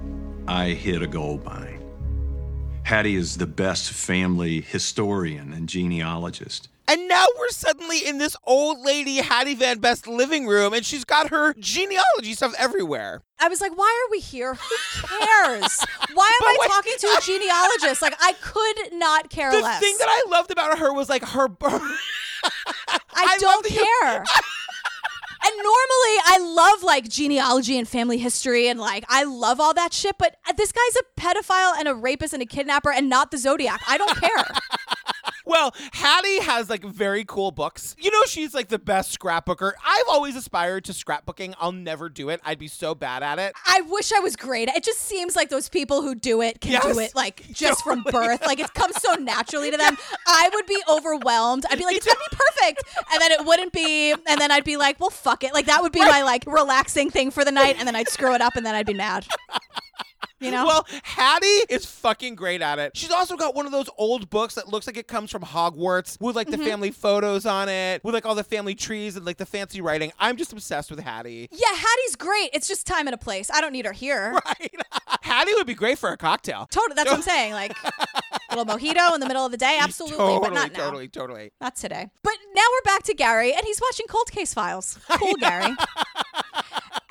[0.48, 1.84] I hit a gold mine.
[2.84, 6.70] Hattie is the best family historian and genealogist.
[6.90, 11.04] And now we're suddenly in this old lady Hattie Van Best living room, and she's
[11.04, 13.24] got her genealogy stuff everywhere.
[13.40, 14.54] I was like, why are we here?
[14.54, 15.80] Who cares?
[16.14, 18.02] why am I talking to a genealogist?
[18.02, 19.80] Like, I could not care The less.
[19.80, 21.48] The thing that I loved about her was like her.
[23.20, 24.16] I, don't care.
[25.44, 29.94] and normally I love like genealogy and family history and like I love all that
[29.94, 33.32] shit, but uh, this guy's a pedophile and a rapist and a kidnapper and not
[33.32, 33.82] the Zodiac.
[33.88, 34.46] I don't care.
[35.48, 37.96] Well, Hattie has like very cool books.
[37.98, 39.72] You know, she's like the best scrapbooker.
[39.86, 41.54] I've always aspired to scrapbooking.
[41.58, 42.42] I'll never do it.
[42.44, 43.54] I'd be so bad at it.
[43.66, 44.68] I wish I was great.
[44.68, 48.04] It just seems like those people who do it can do it like just from
[48.04, 48.46] birth.
[48.46, 49.96] Like it comes so naturally to them.
[50.28, 51.66] I would be overwhelmed.
[51.70, 52.84] I'd be like, it's gonna be perfect.
[53.14, 54.12] And then it wouldn't be.
[54.12, 55.54] And then I'd be like, well, fuck it.
[55.54, 57.78] Like that would be my like relaxing thing for the night.
[57.80, 59.26] And then I'd screw it up and then I'd be mad.
[60.40, 60.66] You know?
[60.66, 62.96] Well, Hattie is fucking great at it.
[62.96, 66.20] She's also got one of those old books that looks like it comes from Hogwarts
[66.22, 66.66] with like the Mhm.
[66.66, 70.12] family photos on it, with like all the family trees and like the fancy writing.
[70.20, 71.50] I'm just obsessed with Hattie.
[71.52, 72.52] Yeah, Hattie's great.
[72.54, 73.50] It's just time and a place.
[73.52, 74.38] I don't need her here.
[74.48, 74.72] Right.
[75.22, 76.68] Hattie would be great for a cocktail.
[76.72, 76.96] Totally.
[76.96, 77.54] That's what I'm saying.
[77.54, 77.76] Like
[78.50, 79.78] little mojito in the middle of the day.
[79.82, 80.78] Absolutely, totally, but not now.
[80.86, 81.52] totally, totally.
[81.60, 82.10] Not today.
[82.24, 84.98] But now we're back to Gary, and he's watching Cold Case Files.
[85.10, 85.76] Cool, Gary.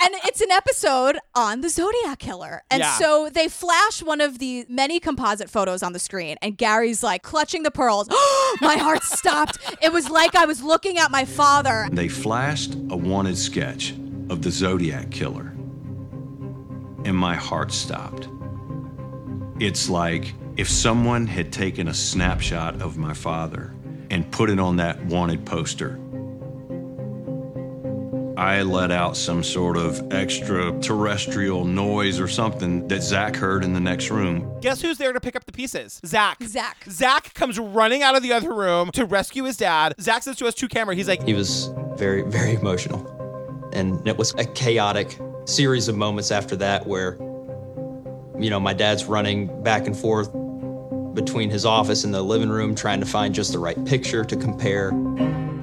[0.06, 2.62] And it's an episode on the Zodiac Killer.
[2.70, 2.96] And Yeah.
[2.98, 7.22] so they flash one of the many composite photos on the screen, and Gary's like
[7.22, 8.08] clutching the pearls.
[8.60, 9.58] my heart stopped.
[9.82, 11.88] It was like I was looking at my father.
[11.90, 13.92] They flashed a wanted sketch
[14.30, 15.52] of the Zodiac Killer,
[17.04, 18.28] and my heart stopped.
[19.58, 23.74] It's like if someone had taken a snapshot of my father
[24.10, 25.98] and put it on that wanted poster.
[28.36, 33.80] I let out some sort of extraterrestrial noise or something that Zach heard in the
[33.80, 34.60] next room.
[34.60, 36.02] Guess who's there to pick up the pieces?
[36.04, 36.42] Zach.
[36.42, 36.84] Zach.
[36.86, 39.94] Zach comes running out of the other room to rescue his dad.
[39.98, 43.70] Zach says to us to camera, he's like, He was very, very emotional.
[43.72, 47.16] And it was a chaotic series of moments after that where,
[48.38, 50.30] you know, my dad's running back and forth
[51.14, 54.36] between his office and the living room trying to find just the right picture to
[54.36, 54.92] compare.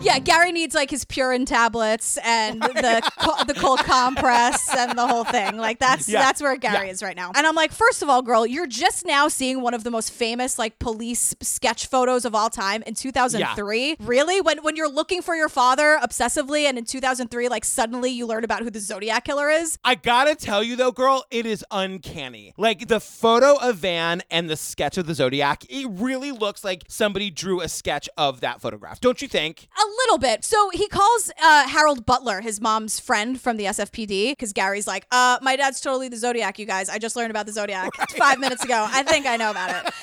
[0.01, 4.97] Yeah, Gary needs like his Purin tablets and oh the co- the cold compress and
[4.97, 5.56] the whole thing.
[5.56, 6.19] Like that's Yeah.
[6.19, 7.32] that's where Gary is right now.
[7.34, 10.12] And I'm like, first of all, girl, you're just now seeing one of the most
[10.12, 13.95] famous like police sketch photos of all time in 2003.
[14.01, 14.41] Really?
[14.41, 18.43] When when you're looking for your father obsessively, and in 2003, like suddenly you learn
[18.43, 19.79] about who the Zodiac killer is.
[19.86, 22.53] I gotta tell you though, girl, it is uncanny.
[22.58, 26.84] Like the photo of Van and the sketch of the Zodiac, it really looks like
[26.89, 28.99] somebody drew a sketch of that photograph.
[28.99, 29.69] Don't you think?
[29.77, 30.43] A little bit.
[30.43, 35.06] So he calls uh, Harold Butler, his mom's friend from the SFPD, because Gary's like,
[35.12, 36.89] uh, my dad's totally the Zodiac, you guys.
[36.89, 38.88] I just learned about the Zodiac five minutes ago.
[38.89, 39.93] I think I know about it.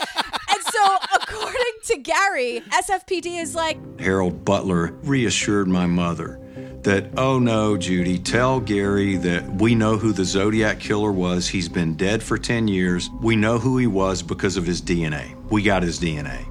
[0.52, 6.40] And so, according to Gary, SFPD is like, Harold Butler reassured my mother
[6.82, 11.48] that, oh no, Judy, tell Gary that we know who the Zodiac killer was.
[11.48, 13.10] He's been dead for 10 years.
[13.20, 15.34] We know who he was because of his DNA.
[15.50, 16.49] We got his DNA.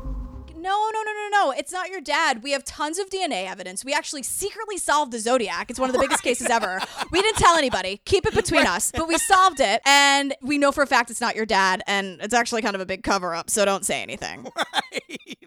[1.39, 1.51] No.
[1.51, 2.43] It's not your dad.
[2.43, 3.85] We have tons of DNA evidence.
[3.85, 5.69] We actually secretly solved the Zodiac.
[5.69, 6.79] It's one of the biggest cases ever.
[7.11, 8.01] We didn't tell anybody.
[8.05, 8.91] Keep it between us.
[8.91, 9.81] But we solved it.
[9.85, 11.81] And we know for a fact it's not your dad.
[11.87, 13.49] And it's actually kind of a big cover up.
[13.49, 14.47] So don't say anything.
[14.55, 15.37] Right.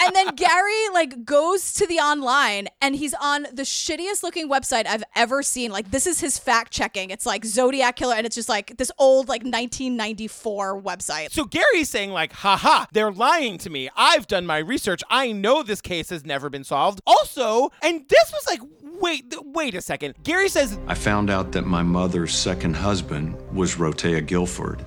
[0.00, 4.86] and then Gary like goes to the online and he's on the shittiest looking website
[4.86, 5.70] I've ever seen.
[5.70, 7.10] Like this is his fact checking.
[7.10, 11.30] It's like Zodiac Killer and it's just like this old like 1994 website.
[11.30, 13.88] So Gary's saying like, haha, they're lying to me.
[13.96, 15.02] I've done my research.
[15.10, 17.00] I know this case has never been solved.
[17.04, 18.60] Also, and this was like,
[19.00, 20.14] wait, wait a second.
[20.22, 24.86] Gary says, I found out that my mother's second husband was Rotea Gilford,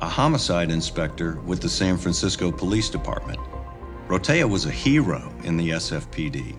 [0.00, 3.38] a homicide inspector with the San Francisco Police Department.
[4.08, 6.56] Rotea was a hero in the SFPD.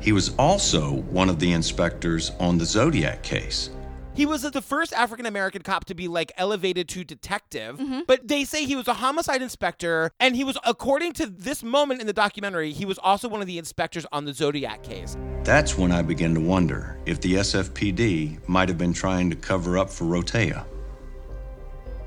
[0.00, 3.70] He was also one of the inspectors on the Zodiac case.
[4.14, 8.00] He was the first African American cop to be like elevated to detective, mm-hmm.
[8.06, 12.00] but they say he was a homicide inspector, and he was, according to this moment
[12.00, 15.16] in the documentary, he was also one of the inspectors on the Zodiac case.
[15.42, 19.76] That's when I began to wonder if the SFPD might have been trying to cover
[19.76, 20.64] up for Rotea.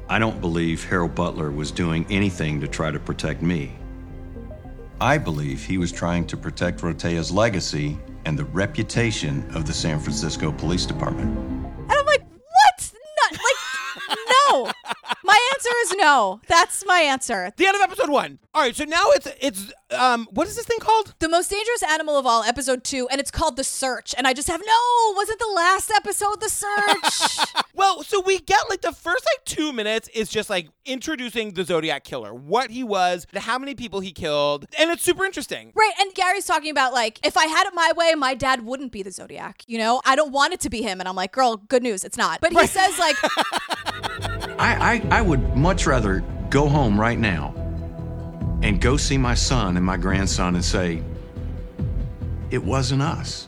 [0.10, 3.76] I don't believe Harold Butler was doing anything to try to protect me.
[5.02, 10.00] I believe he was trying to protect Rotea's legacy and the reputation of the San
[10.00, 11.38] Francisco Police Department.
[11.38, 12.92] And I'm like, what?
[13.22, 14.18] Not like
[14.50, 14.72] no.
[15.24, 16.40] My answer is no.
[16.48, 17.52] That's my answer.
[17.58, 18.40] The end of episode one.
[18.54, 21.14] All right, so now it's it's um what is this thing called?
[21.20, 24.16] The most dangerous animal of all, episode two, and it's called The Search.
[24.18, 27.46] And I just have no, wasn't the last episode The Search?
[27.78, 31.64] Well, so we get like the first like two minutes is just like introducing the
[31.64, 35.74] Zodiac killer, what he was, how many people he killed, and it's super interesting.
[35.76, 35.92] right.
[36.00, 39.04] And Gary's talking about like, if I had it my way, my dad wouldn't be
[39.04, 39.62] the Zodiac.
[39.68, 41.00] You know, I don't want it to be him.
[41.00, 42.42] And I'm like, girl, good news, it's not.
[42.42, 43.16] But he says like,
[44.60, 47.54] I, I, I would much rather go home right now
[48.64, 51.04] and go see my son and my grandson and say,
[52.50, 53.46] it wasn't us.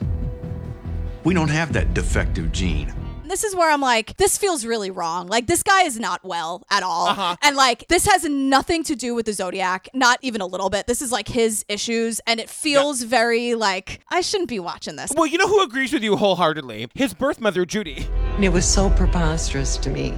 [1.24, 2.94] We don't have that defective gene.
[3.26, 5.26] this is where I'm like, this feels really wrong.
[5.28, 7.08] Like, this guy is not well at all.
[7.08, 7.36] Uh-huh.
[7.42, 10.86] And like, this has nothing to do with the Zodiac, not even a little bit.
[10.86, 12.20] This is like his issues.
[12.26, 15.12] And it feels very like, I shouldn't be watching this.
[15.14, 16.88] Well, you know who agrees with you wholeheartedly?
[16.94, 18.06] His birth mother, Judy.
[18.36, 20.14] And it was so preposterous to me.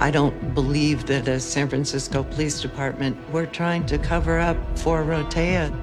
[0.00, 5.02] I don't believe that as San Francisco Police Department, we're trying to cover up for
[5.02, 5.74] Rotea.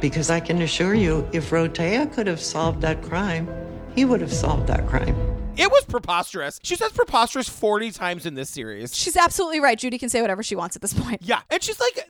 [0.00, 3.48] Because I can assure you, if Rotea could have solved that crime,
[3.96, 5.16] he would have solved that crime.
[5.56, 6.58] It was preposterous.
[6.62, 8.94] She says preposterous 40 times in this series.
[8.96, 9.78] She's absolutely right.
[9.78, 11.20] Judy can say whatever she wants at this point.
[11.22, 12.02] Yeah, and she's like, the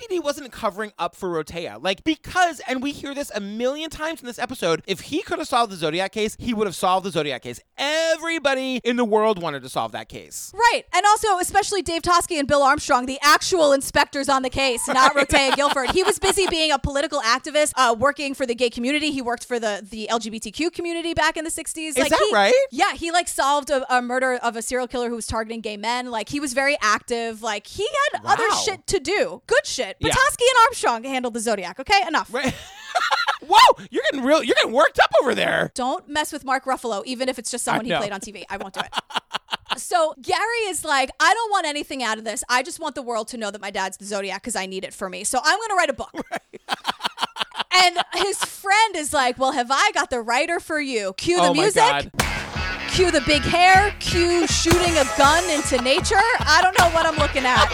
[0.00, 1.82] SFPD wasn't covering up for Rotea.
[1.82, 5.38] Like, because, and we hear this a million times in this episode, if he could
[5.38, 7.60] have solved the Zodiac case, he would have solved the Zodiac case.
[7.78, 10.52] Everybody in the world wanted to solve that case.
[10.54, 10.82] Right.
[10.94, 15.14] And also, especially Dave Toschi and Bill Armstrong, the actual inspectors on the case, not
[15.16, 15.90] Rotea Gilford.
[15.92, 19.10] He was busy being a political activist, uh, working for the gay community.
[19.12, 21.88] He worked for the, the LGBTQ community back in the 60s.
[21.88, 22.52] Is that he- right?
[22.70, 25.76] Yeah, he like solved a, a murder of a serial killer who was targeting gay
[25.76, 26.10] men.
[26.10, 27.42] Like he was very active.
[27.42, 29.42] Like he had other shit to do.
[29.46, 29.96] Good shit.
[30.00, 30.14] But Yeah.
[30.18, 31.78] And Armstrong handled the Zodiac.
[31.80, 32.30] Okay, enough.
[33.42, 35.70] Whoa, you're getting real, you're getting worked up over there.
[35.74, 38.44] Don't mess with Mark Ruffalo, even if it's just someone he played on TV.
[38.48, 38.92] I won't do it.
[39.78, 42.44] so Gary is like, I don't want anything out of this.
[42.48, 44.84] I just want the world to know that my dad's the Zodiac because I need
[44.84, 45.24] it for me.
[45.24, 46.12] So I'm going to write a book.
[47.74, 51.14] and his friend is like, Well, have I got the writer for you?
[51.16, 52.12] Cue oh the oh music.
[52.92, 53.94] Cue the big hair.
[54.00, 56.14] Cue shooting a gun into nature.
[56.40, 57.70] I don't know what I'm looking at.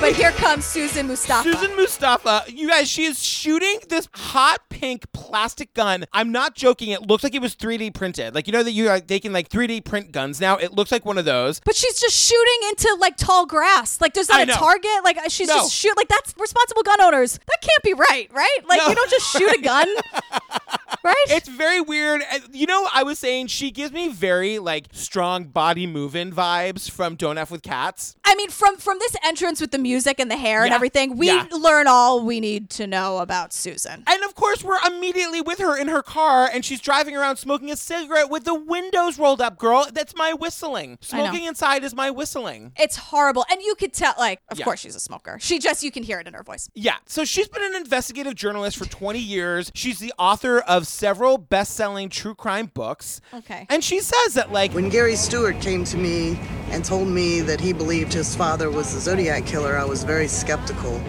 [0.00, 1.42] But here comes Susan Mustafa.
[1.52, 6.06] Susan Mustafa, you guys, she is shooting this hot pink plastic gun.
[6.14, 6.90] I'm not joking.
[6.90, 8.34] It looks like it was 3D printed.
[8.34, 10.56] Like, you know that you are taking like 3D print guns now?
[10.56, 11.60] It looks like one of those.
[11.60, 14.00] But she's just shooting into like tall grass.
[14.00, 14.54] Like there's not I a know.
[14.54, 15.04] target.
[15.04, 15.56] Like uh, she's No.
[15.56, 15.94] just shoot.
[15.96, 17.32] Like that's responsible gun owners.
[17.46, 18.58] That can't be right, right?
[18.66, 18.88] Like No.
[18.88, 19.88] you don't just shoot a gun,
[21.04, 21.24] right?
[21.28, 22.22] It's very weird.
[22.52, 27.16] You know, I was saying she gives me very like strong body moving vibes from
[27.16, 28.16] Don't F with Cats.
[28.24, 31.26] I mean, from from this entrance with the music and the hair and everything, we
[31.28, 31.46] Yeah.
[31.50, 34.04] learn all we need to know about Susan.
[34.06, 37.70] And of course, we're immediately with her in her car, and she's driving around smoking
[37.70, 39.58] a cigarette with the windows rolled up.
[39.58, 40.98] Girl, that's my whistling.
[41.00, 42.72] Smoking inside is my whistling.
[42.76, 44.14] It's horrible, and you could tell.
[44.18, 44.64] Like, of Yeah.
[44.64, 45.38] course, she's a smoker.
[45.40, 46.68] She just you can hear it in her voice.
[46.74, 49.70] Yeah, so she's been an investigative journalist for 20 years.
[49.74, 53.20] She's the author of several best selling true crime books.
[53.32, 53.66] Okay.
[53.70, 56.38] And she says that, like, When Gary Stewart came to me
[56.70, 60.28] and told me that he believed his father was the Zodiac killer, I was very
[60.28, 61.00] skeptical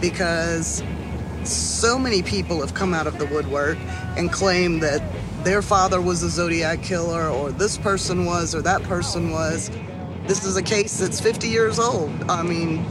[0.00, 0.82] because
[1.44, 3.78] so many people have come out of the woodwork
[4.16, 5.02] and claimed that
[5.44, 9.70] their father was the Zodiac killer, or this person was, or that person was.
[10.26, 12.10] This is a case that's 50 years old.
[12.28, 12.84] I mean,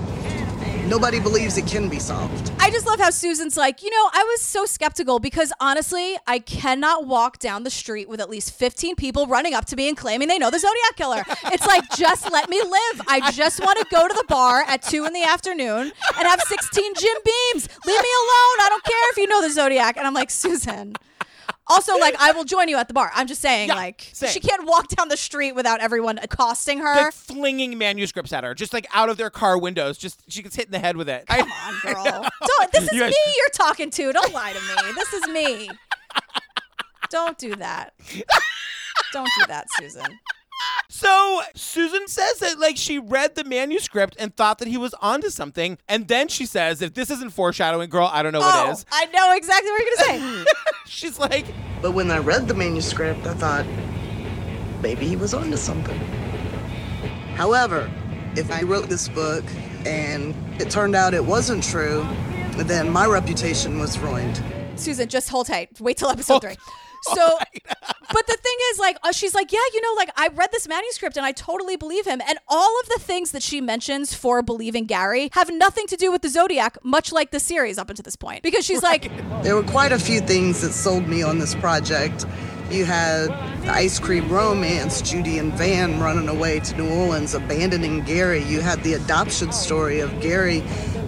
[0.87, 2.51] nobody believes it can be solved.
[2.59, 6.39] I just love how Susan's like, you know, I was so skeptical because honestly, I
[6.39, 9.97] cannot walk down the street with at least 15 people running up to me and
[9.97, 11.23] claiming they know the Zodiac Killer.
[11.53, 13.01] It's like, just let me live.
[13.07, 16.41] I just want to go to the bar at 2 in the afternoon and have
[16.41, 17.69] 16 Jim Beams.
[17.85, 18.57] Leave me alone.
[18.61, 19.97] I don't care if you know the Zodiac.
[19.97, 20.95] And I'm like, Susan.
[21.67, 23.11] Also, like, I will join you at the bar.
[23.15, 24.29] I'm just saying, like, same.
[24.29, 26.95] she can't walk down the street without everyone accosting her.
[26.95, 29.97] like flinging manuscripts at her, just like out of their car windows.
[29.97, 31.25] Just she gets hit in the head with it.
[31.27, 32.03] Come on, girl.
[32.03, 34.13] Don't, this is You guys- me you're talking to.
[34.13, 34.91] Don't lie to me.
[34.93, 35.69] This is me.
[37.09, 37.93] Don't do that.
[39.13, 40.05] Don't do that, Susan.
[40.89, 45.29] So Susan says that like she read the manuscript and thought that he was onto
[45.29, 48.71] something, and then she says, "If this isn't foreshadowing, girl, I don't know what oh,
[48.71, 50.45] is." I know exactly what you're gonna say.
[50.85, 51.45] She's like,
[51.81, 53.65] But when I read the manuscript, I thought
[54.81, 55.97] maybe he was onto something.
[57.35, 57.91] However,
[58.35, 59.43] if I wrote this book
[59.85, 62.07] and it turned out it wasn't true,
[62.55, 64.41] then my reputation was ruined.
[64.75, 65.79] Susan, just hold tight.
[65.81, 66.55] Wait till episode three.
[67.13, 70.51] So, but the thing is, like, uh, she's like, yeah, you know, like, I read
[70.51, 72.21] this manuscript and I totally believe him.
[72.27, 76.11] And all of the things that she mentions for believing Gary have nothing to do
[76.11, 78.43] with the Zodiac, much like the series up until this point.
[78.43, 79.11] Because she's like,
[79.43, 82.25] There were quite a few things that sold me on this project.
[82.69, 83.27] You had
[83.61, 88.43] the ice cream romance, Judy and Van running away to New Orleans, abandoning Gary.
[88.43, 90.63] You had the adoption story of Gary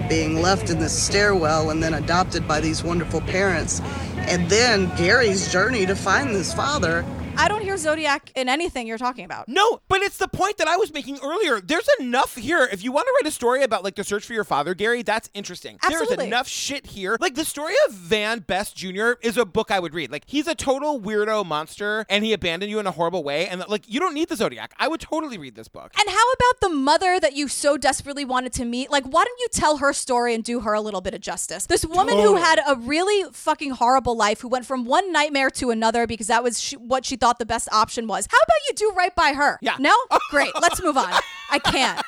[0.07, 3.81] being left in this stairwell and then adopted by these wonderful parents.
[4.17, 7.03] And then Gary's journey to find this father.
[7.37, 9.47] I don't hear Zodiac in anything you're talking about.
[9.47, 11.61] No, but it's the point that I was making earlier.
[11.61, 12.67] There's enough here.
[12.71, 15.03] If you want to write a story about like the search for your father, Gary,
[15.03, 15.77] that's interesting.
[15.83, 16.15] Absolutely.
[16.17, 17.17] There's enough shit here.
[17.19, 19.13] Like the story of Van Best Jr.
[19.21, 20.11] is a book I would read.
[20.11, 23.47] Like he's a total weirdo monster and he abandoned you in a horrible way.
[23.47, 24.73] And like you don't need the Zodiac.
[24.77, 25.91] I would totally read this book.
[25.99, 28.89] And how about the mother that you so desperately wanted to meet?
[28.89, 31.65] Like, why don't you tell her story and do her a little bit of justice?
[31.65, 35.69] This woman who had a really fucking horrible life, who went from one nightmare to
[35.69, 38.27] another because that was what she thought the best option was.
[38.29, 39.57] How about you do right by her?
[39.61, 39.75] Yeah.
[39.79, 39.93] No?
[40.31, 40.51] Great.
[40.61, 41.11] Let's move on.
[41.51, 42.01] I can't.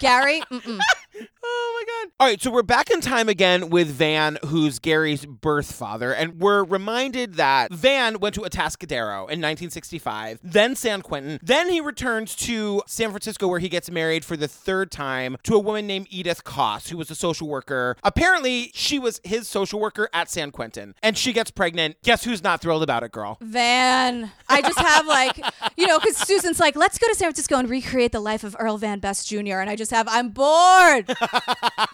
[0.00, 0.78] Gary, mm-mm.
[1.48, 2.12] Oh my god.
[2.18, 6.40] All right, so we're back in time again with Van, who's Gary's birth father, and
[6.40, 12.34] we're reminded that Van went to Atascadero in 1965, then San Quentin, then he returns
[12.36, 16.06] to San Francisco where he gets married for the third time to a woman named
[16.10, 17.96] Edith Koss, who was a social worker.
[18.02, 21.96] Apparently, she was his social worker at San Quentin, and she gets pregnant.
[22.02, 23.38] Guess who's not thrilled about it, girl?
[23.40, 24.30] Van.
[24.48, 25.38] I just have like,
[25.76, 28.56] you know, because Susan's like, let's go to San Francisco and recreate the life of
[28.58, 29.58] Earl Van Best Jr.
[29.58, 31.14] And I just have, I'm bored.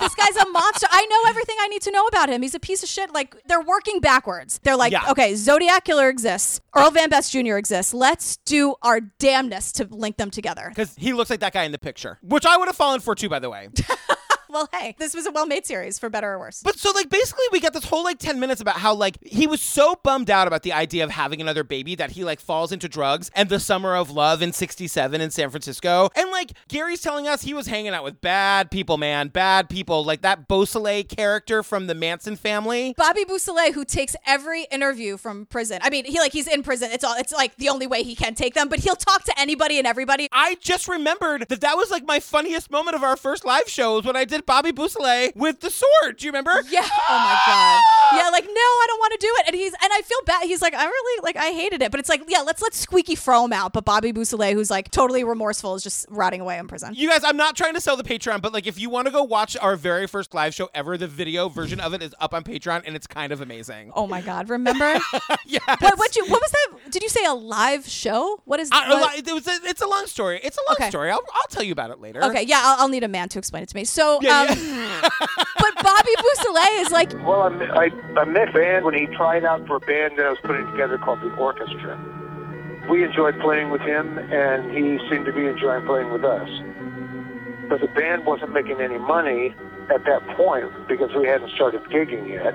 [0.01, 0.87] this guy's a monster.
[0.91, 2.43] I know everything I need to know about him.
[2.43, 3.13] He's a piece of shit.
[3.13, 4.61] Like, they're working backwards.
[4.63, 5.11] They're like, Yeah.
[5.11, 6.61] okay, Zodiac Killer exists.
[6.75, 7.57] Earl Van Best Jr.
[7.57, 7.93] exists.
[7.95, 10.67] Let's do our damnness to link them together.
[10.69, 13.15] Because he looks like that guy in the picture, which I would have fallen for
[13.15, 13.69] too, by the way.
[14.53, 16.61] Well, hey, this was a well made series, for better or worse.
[16.63, 19.47] But so like basically we get this whole like 10 minutes about how like he
[19.47, 22.71] was so bummed out about the idea of having another baby that he like falls
[22.71, 26.11] into drugs and the summer of love in 67 in San Francisco.
[26.15, 30.05] And like Gary's telling us he was hanging out with bad people, man, bad people
[30.05, 32.93] like that Beausoleil character from the Manson family.
[32.99, 35.79] Bobby Beausoleil, who takes every interview from prison.
[35.83, 36.91] I mean, he like he's in prison.
[36.93, 37.17] It's all.
[37.17, 38.69] It's like the only way he can take them.
[38.69, 40.29] But he'll talk to anybody and everybody.
[40.31, 43.97] I just remembered that that was like my funniest moment of our first live show
[43.97, 46.17] was when I did Bobby Beausoleil with the sword.
[46.19, 46.53] Do you remember?
[46.71, 46.81] Yeah.
[46.83, 47.81] Oh my god.
[47.83, 48.17] Ah!
[48.17, 48.29] Yeah.
[48.31, 49.47] Like no, I don't want to do it.
[49.49, 50.45] And he's and I feel bad.
[50.45, 51.91] He's like I really like I hated it.
[51.91, 53.73] But it's like yeah, let's let Squeaky Fromme out.
[53.73, 56.95] But Bobby Beausoleil, who's like totally remorseful, is just rotting away in prison.
[56.97, 59.13] You guys, I'm not trying to sell the Patreon, but like if you want to
[59.13, 62.35] go watch our very first live show ever, the video version of it is up
[62.35, 63.93] on Patreon and it's kind of amazing.
[63.95, 64.49] Oh my god.
[64.49, 64.99] Remember?
[65.47, 65.59] yeah.
[65.81, 65.99] what?
[65.99, 66.17] What?
[66.17, 66.25] You?
[66.27, 66.91] What was that?
[66.91, 68.41] Did you say a live show?
[68.45, 68.69] What is?
[68.73, 70.41] I, what- it was a, it's a long story.
[70.43, 70.91] It's a long Okay.
[70.91, 71.11] story.
[71.11, 72.23] I'll, I'll tell you about it later.
[72.25, 73.85] Okay, yeah, I'll, I'll need a man to explain it to me.
[73.85, 74.49] So, Yeah, um,
[75.59, 79.45] but Bobby Beausoleil is like, Well, I, met- I, I met Van when he tried
[79.45, 82.89] out for a band that I was putting together called the Orkustra.
[82.89, 86.49] We enjoyed playing with him, and he seemed to be enjoying playing with us.
[87.69, 89.55] But the band wasn't making any money
[89.91, 92.55] at that point because we hadn't started gigging yet.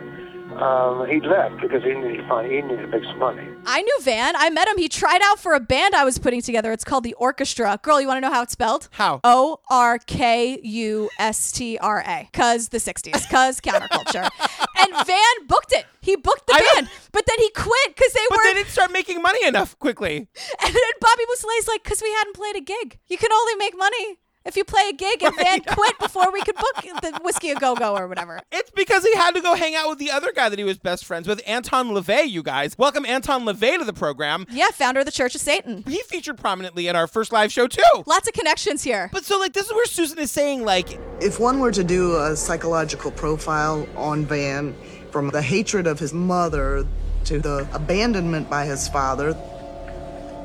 [0.57, 3.47] Um, he left because he needed to he needed to make some money.
[3.65, 4.35] I knew Van.
[4.35, 4.77] I met him.
[4.77, 6.71] He tried out for a band I was putting together.
[6.71, 7.79] It's called the Orkustra.
[7.83, 8.89] Girl, you want to know how it's spelled?
[8.91, 9.19] How?
[9.23, 12.29] O R K U S T R A.
[12.33, 13.29] Cause the '60s.
[13.29, 14.23] Cause counterculture.
[14.79, 15.85] and Van booked it.
[16.01, 16.65] He booked the I know.
[16.75, 18.43] band, but then he quit because they But were.
[18.43, 20.17] they didn't start making money enough quickly.
[20.17, 20.27] and
[20.73, 22.97] then Bobby Beausoleil's like, because we hadn't played a gig.
[23.07, 25.21] You can only make money if you play a gig.
[25.21, 28.39] And Van quit before we could book the Whisky a Go Go or whatever.
[28.51, 30.77] It's because he had to go hang out with the other guy that he was
[30.77, 32.77] best friends with, Anton LaVey, you guys.
[32.77, 34.45] Welcome Anton LaVey to the program.
[34.49, 35.83] Yeah, founder of the Church of Satan.
[35.85, 37.81] He featured prominently in our first live show, too.
[38.05, 39.09] Lots of connections here.
[39.11, 42.15] But so, like, this is where Susan is saying, like, If one were to do
[42.15, 44.73] a psychological profile on Van,
[45.11, 46.85] from the hatred of his mother
[47.25, 49.35] to the abandonment by his father,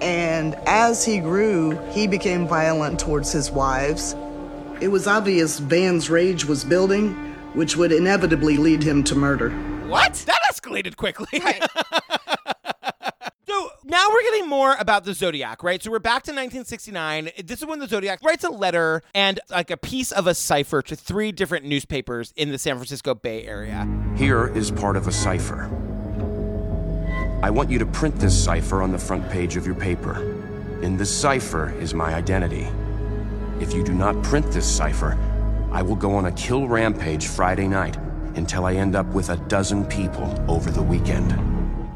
[0.03, 4.15] and as he grew, he became violent towards his wives.
[4.81, 7.15] It was obvious Van's rage was building,
[7.55, 9.51] which would inevitably lead him to murder.
[9.89, 10.15] what?
[10.27, 11.41] That escalated quickly.
[13.49, 15.83] So now we're getting more about the Zodiac, right?
[15.83, 17.31] So we're back to 1969.
[17.45, 20.81] This is when the Zodiac writes a letter and like a piece of a cipher
[20.81, 23.87] to three different newspapers in the San Francisco Bay Area.
[24.17, 25.69] Here is part of a cipher.
[27.45, 30.23] I want you to print this cipher on the front page of your paper.
[30.83, 32.69] In this cipher is my identity.
[33.61, 35.19] If you do not print this cipher,
[35.73, 37.97] I will go on a kill rampage Friday night
[38.37, 41.33] until I end up with a dozen people over the weekend.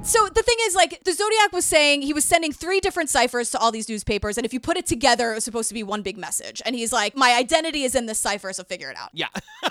[0.07, 3.51] So the thing is, like, the Zodiac was saying he was sending three different ciphers
[3.51, 5.83] to all these newspapers, and if you put it together, it was supposed to be
[5.83, 6.63] one big message.
[6.65, 9.27] And he's like, "My identity is in this cipher, so figure it out." Yeah.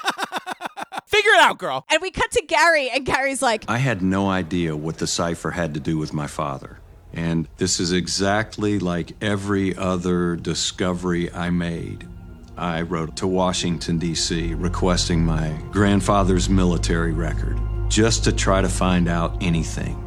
[1.07, 1.85] Figure it out, girl.
[1.89, 5.51] And we cut to Gary, and Gary's like, I had no idea what the cipher
[5.51, 6.79] had to do with my father.
[7.13, 12.07] And this is exactly like every other discovery I made.
[12.57, 19.07] I wrote to Washington, D.C., requesting my grandfather's military record just to try to find
[19.07, 20.04] out anything.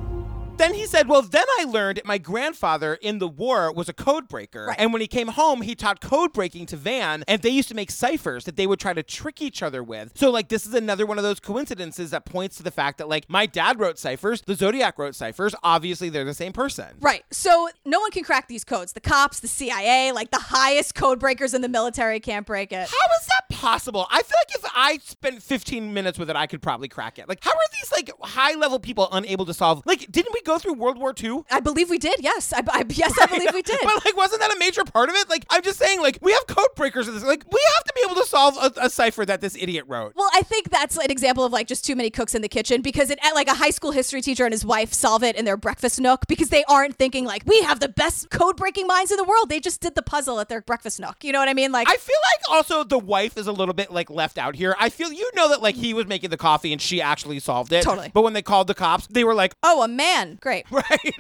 [0.59, 4.29] Then he said, Well, then I learned my grandfather in the war was a code
[4.29, 4.75] breaker.
[4.77, 7.75] And when he came home, he taught code breaking to Van, and they used to
[7.75, 10.13] make ciphers that they would try to trick each other with.
[10.17, 13.09] So, like, this is another one of those coincidences that points to the fact that,
[13.09, 15.55] like, my dad wrote ciphers, the Zodiac wrote ciphers.
[15.63, 16.97] Obviously, they're the same person.
[17.01, 17.25] Right.
[17.31, 18.93] So no one can crack these codes.
[18.93, 22.77] The cops, the CIA, like the highest code breakers in the military can't break it.
[22.77, 24.07] How is that possible?
[24.11, 27.29] I feel like if I spent 15 minutes with it, I could probably crack it.
[27.29, 29.83] Like, how are these, like, high level people unable to solve?
[29.85, 31.43] Like, didn't we go through World War II?
[31.51, 32.17] I believe we did.
[32.21, 32.53] Yes.
[32.53, 33.81] I, I yes, I believe we did.
[33.83, 35.29] But like, wasn't that a major part of it?
[35.29, 37.25] Like, I'm just saying, like, we have code breakers in this.
[37.25, 40.13] Like, we have to be able to solve a, a cipher that this idiot wrote.
[40.17, 42.83] Well, I think that's an example of like just too many cooks in the kitchen
[42.83, 45.57] because it like a high school history teacher and his wife solve it in their
[45.57, 49.17] breakfast nook because they aren't thinking like we have the best code breaking minds in
[49.17, 49.49] the world.
[49.49, 51.23] They just did the puzzle at their breakfast nook.
[51.23, 51.73] You know what I mean?
[51.73, 54.77] Like I feel like also the wife is a little bit like left out here.
[54.79, 57.73] I feel you know that like he was making the coffee and she actually solved
[57.73, 57.83] it.
[57.83, 58.11] Totally.
[58.13, 60.67] But when they called the cops, they were like, oh, a man, great.
[60.71, 61.15] Right.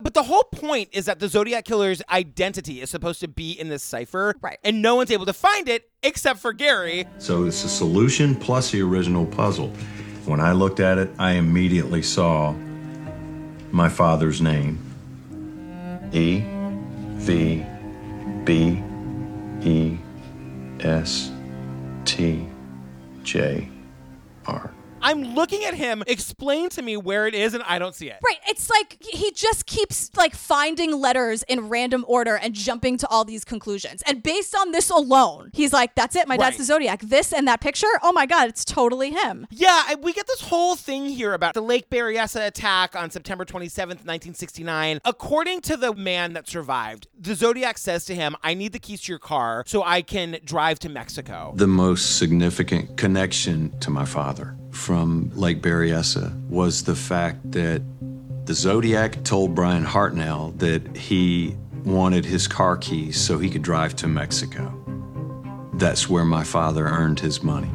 [0.00, 3.68] But the whole point is that the Zodiac Killer's identity is supposed to be in
[3.68, 4.36] this cipher.
[4.40, 4.58] Right.
[4.62, 7.06] And no one's able to find it except for Gary.
[7.18, 9.68] So it's a solution plus the original puzzle.
[10.24, 12.54] When I looked at it, I immediately saw
[13.72, 14.78] my father's name
[16.12, 16.42] E
[17.16, 17.66] V
[18.44, 18.82] B
[19.62, 19.98] E
[20.80, 21.30] S
[22.04, 22.46] T
[23.22, 23.68] J
[24.46, 24.77] R.
[25.02, 26.02] I'm looking at him.
[26.06, 28.18] Explain to me where it is, and I don't see it.
[28.24, 28.38] Right.
[28.48, 33.24] It's like he just keeps like finding letters in random order and jumping to all
[33.24, 34.02] these conclusions.
[34.06, 36.26] And based on this alone, he's like, that's it.
[36.28, 36.58] My dad's Right.
[36.58, 37.00] the Zodiac.
[37.02, 37.86] This and that picture.
[38.02, 39.46] Oh my God, it's totally him.
[39.50, 43.44] Yeah, I- we get this whole thing here about the Lake Berryessa attack on September
[43.44, 45.00] 27th, 1969.
[45.04, 49.02] According to the man that survived, the Zodiac says to him, I need the keys
[49.02, 51.52] to your car so I can drive to Mexico.
[51.56, 57.82] The most significant connection to my father from Lake Berryessa was the fact that
[58.46, 61.54] the Zodiac told Bryan Hartnell that he
[61.84, 64.74] wanted his car keys so he could drive to Mexico.
[65.74, 67.70] That's where my father earned his money.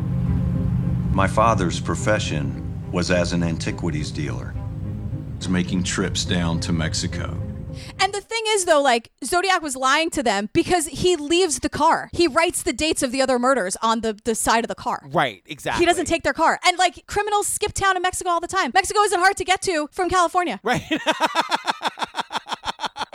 [1.13, 4.55] My father's profession was as an antiquities dealer.
[5.37, 7.39] Was making trips down to Mexico.
[7.99, 11.69] And the thing is, though, like Zodiac was lying to them because he leaves the
[11.69, 12.09] car.
[12.13, 15.03] He writes the dates of the other murders on the, the side of the car.
[15.11, 15.81] Right, exactly.
[15.81, 16.59] He doesn't take their car.
[16.65, 18.71] And like criminals skip town in Mexico all the time.
[18.73, 20.59] Mexico isn't hard to get to from California.
[20.63, 20.83] Right.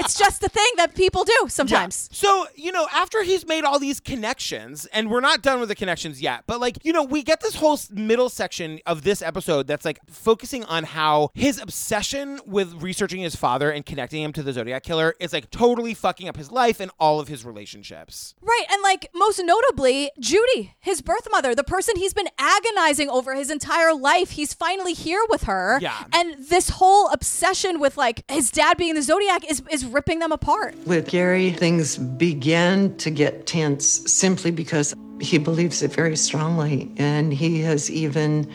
[0.08, 2.08] it's just a thing that people do sometimes.
[2.12, 5.74] So, you know, after he's made all these connections, and we're not done with the
[5.74, 9.66] connections yet, but like, you know, we get this whole middle section of this episode
[9.66, 14.42] that's like focusing on how his obsession with researching his father and connecting him to
[14.42, 18.34] the Zodiac Killer is like totally fucking up his life and all of his relationships.
[18.40, 18.64] Right.
[18.70, 23.50] And like most notably, Judy, his birth mother, the person he's been agonizing over his
[23.50, 24.30] entire life.
[24.30, 25.78] He's finally here with her.
[25.82, 26.04] Yeah.
[26.14, 30.30] And this whole obsession with like his dad being the Zodiac is, is ripping them
[30.30, 30.76] apart.
[30.86, 36.88] With Gary, things began to get tense simply because he believes it very strongly.
[36.98, 38.48] And he has even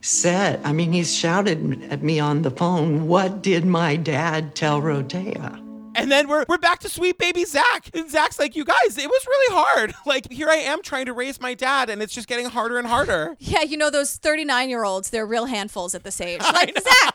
[0.00, 4.82] said, I mean, he's shouted at me on the phone, What did my dad tell
[4.82, 5.60] Rotea?
[5.94, 7.88] And then we're we're back to sweet baby Zach.
[7.94, 9.94] And Zach's like, you guys, it was really hard.
[10.06, 12.86] Like, here I am trying to raise my dad, and it's just getting harder and
[12.86, 13.36] harder.
[13.54, 16.40] Yeah, you know, those 39 year olds, they're real handfuls at this age.
[16.52, 17.14] Like Zach.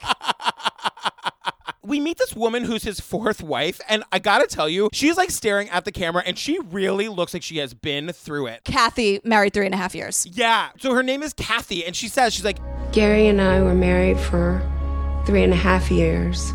[1.81, 5.31] We meet this woman who's his fourth wife, and I gotta tell you, she's like
[5.31, 8.63] staring at the camera, and she really looks like she has been through it.
[8.65, 10.25] Kathy married three and a half years.
[10.31, 10.69] Yeah.
[10.79, 12.59] So her name is Kathy, and she says, she's like,
[12.91, 14.61] Gary and I were married for
[15.25, 16.51] three and a half years,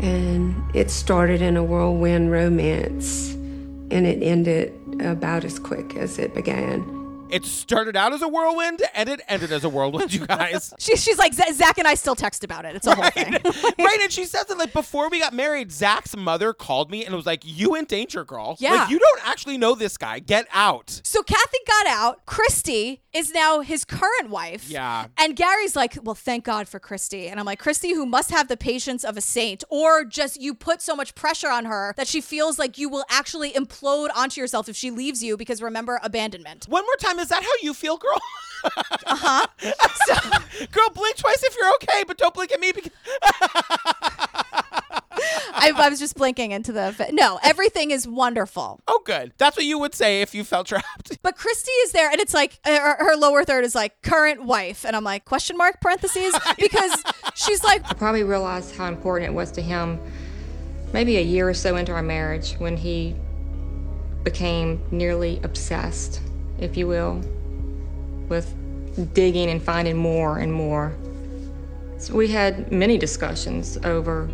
[0.00, 6.34] and it started in a whirlwind romance, and it ended about as quick as it
[6.34, 6.99] began.
[7.32, 10.72] It started out as a whirlwind, and it ended as a whirlwind, you guys.
[10.80, 12.74] She, she's like, "Z- Zach and I still text about it.
[12.74, 13.32] It's a whole thing.
[13.78, 17.14] right, and she says that like before we got married, Zach's mother called me and
[17.14, 18.56] was like, "You in danger, girl.
[18.58, 18.74] Yeah.
[18.74, 20.18] like you don't actually know this guy.
[20.20, 22.24] Get out." So Kathy got out.
[22.26, 24.68] Christy is now his current wife.
[24.70, 25.06] Yeah.
[25.18, 27.28] And Gary's like, well, thank God for Christy.
[27.28, 30.54] And I'm like, Christy, who must have the patience of a saint, or just you
[30.54, 34.40] put so much pressure on her that she feels like you will actually implode onto
[34.40, 36.66] yourself if she leaves you because remember, abandonment.
[36.68, 38.18] One more time, is that how you feel, girl?
[39.06, 39.46] Uh huh.
[40.70, 42.92] girl, blink twice if you're okay, but don't blink at me because.
[45.52, 47.08] I, I was just blinking into the.
[47.12, 48.80] No, everything is wonderful.
[48.88, 49.32] Oh, good.
[49.38, 51.18] That's what you would say if you felt trapped.
[51.22, 54.44] But Christy is there, and it's like uh, her, her lower third is like current
[54.44, 57.02] wife, and I'm like question mark parentheses because
[57.34, 60.00] she's like I probably realized how important it was to him
[60.92, 63.14] maybe a year or so into our marriage when he
[64.24, 66.20] became nearly obsessed,
[66.58, 67.22] if you will,
[68.28, 68.54] with
[69.14, 70.94] digging and finding more and more.
[71.98, 74.28] So we had many discussions over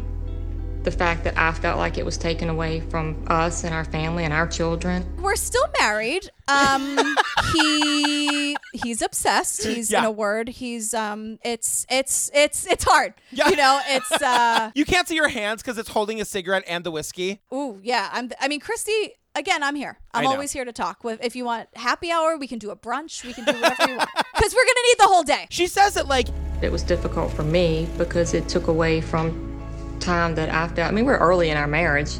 [0.86, 4.22] the fact that I felt like it was taken away from us and our family
[4.24, 5.04] and our children.
[5.20, 6.30] we're still married.
[6.46, 6.96] Um,
[7.52, 9.64] he he's obsessed.
[9.66, 10.48] He's in a word.
[10.48, 13.14] He's um, it's it's it's it's hard.
[13.32, 13.48] Yeah.
[13.48, 16.84] You know, it's uh, You can't see your hands because it's holding a cigarette and
[16.84, 17.40] the whiskey.
[17.52, 18.08] ooh yeah.
[18.12, 18.30] I'm.
[18.40, 19.14] I mean, Christy.
[19.34, 19.98] Again, I'm here.
[20.14, 21.02] I I'm always here to talk.
[21.04, 23.24] With if you want happy hour, we can do a brunch.
[23.24, 25.46] We can do whatever you want because we're gonna need the whole day.
[25.50, 26.28] She says it like
[26.62, 29.55] It was difficult for me because it took away from
[29.96, 30.90] time that I felt.
[30.90, 32.18] I mean, we're early in our marriage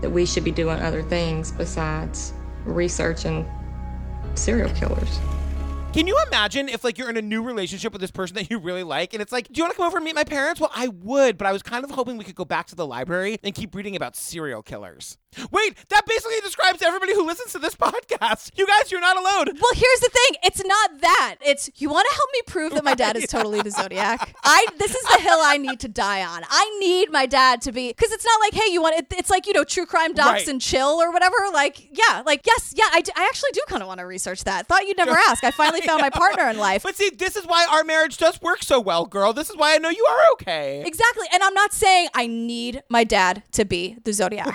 [0.00, 2.32] that we should be doing other things besides
[2.64, 3.46] researching
[4.34, 5.18] serial killers.
[5.92, 8.58] Can you imagine if like you're in a new relationship with this person that you
[8.58, 10.60] really like and it's like, do you want to come over and meet my parents?
[10.60, 12.86] Well, I would, but I was kind of hoping we could go back to the
[12.86, 15.16] library and keep reading about serial killers.
[15.52, 18.50] Wait, that basically describes everybody who listens to this podcast.
[18.56, 19.46] You guys, you're not alone.
[19.60, 20.40] Well, here's the thing.
[20.42, 21.36] It's not that.
[21.44, 24.34] It's you want to help me prove that my dad is totally the zodiac.
[24.44, 26.42] I this is the hill I need to die on.
[26.48, 29.30] I need my dad to be because it's not like hey, you want it, it's
[29.30, 30.48] like you know true crime docs Right.
[30.48, 31.36] and chill or whatever.
[31.52, 32.84] Like yeah, like yes, yeah.
[32.92, 34.66] I, d- I actually do kind of want to research that.
[34.66, 35.44] Thought you'd never ask.
[35.44, 36.82] I finally found my partner in life.
[36.82, 39.32] But see, this is why our marriage does work so well, girl.
[39.32, 40.82] This is why I know you are okay.
[40.86, 41.26] Exactly.
[41.32, 44.54] And I'm not saying I need my dad to be the zodiac.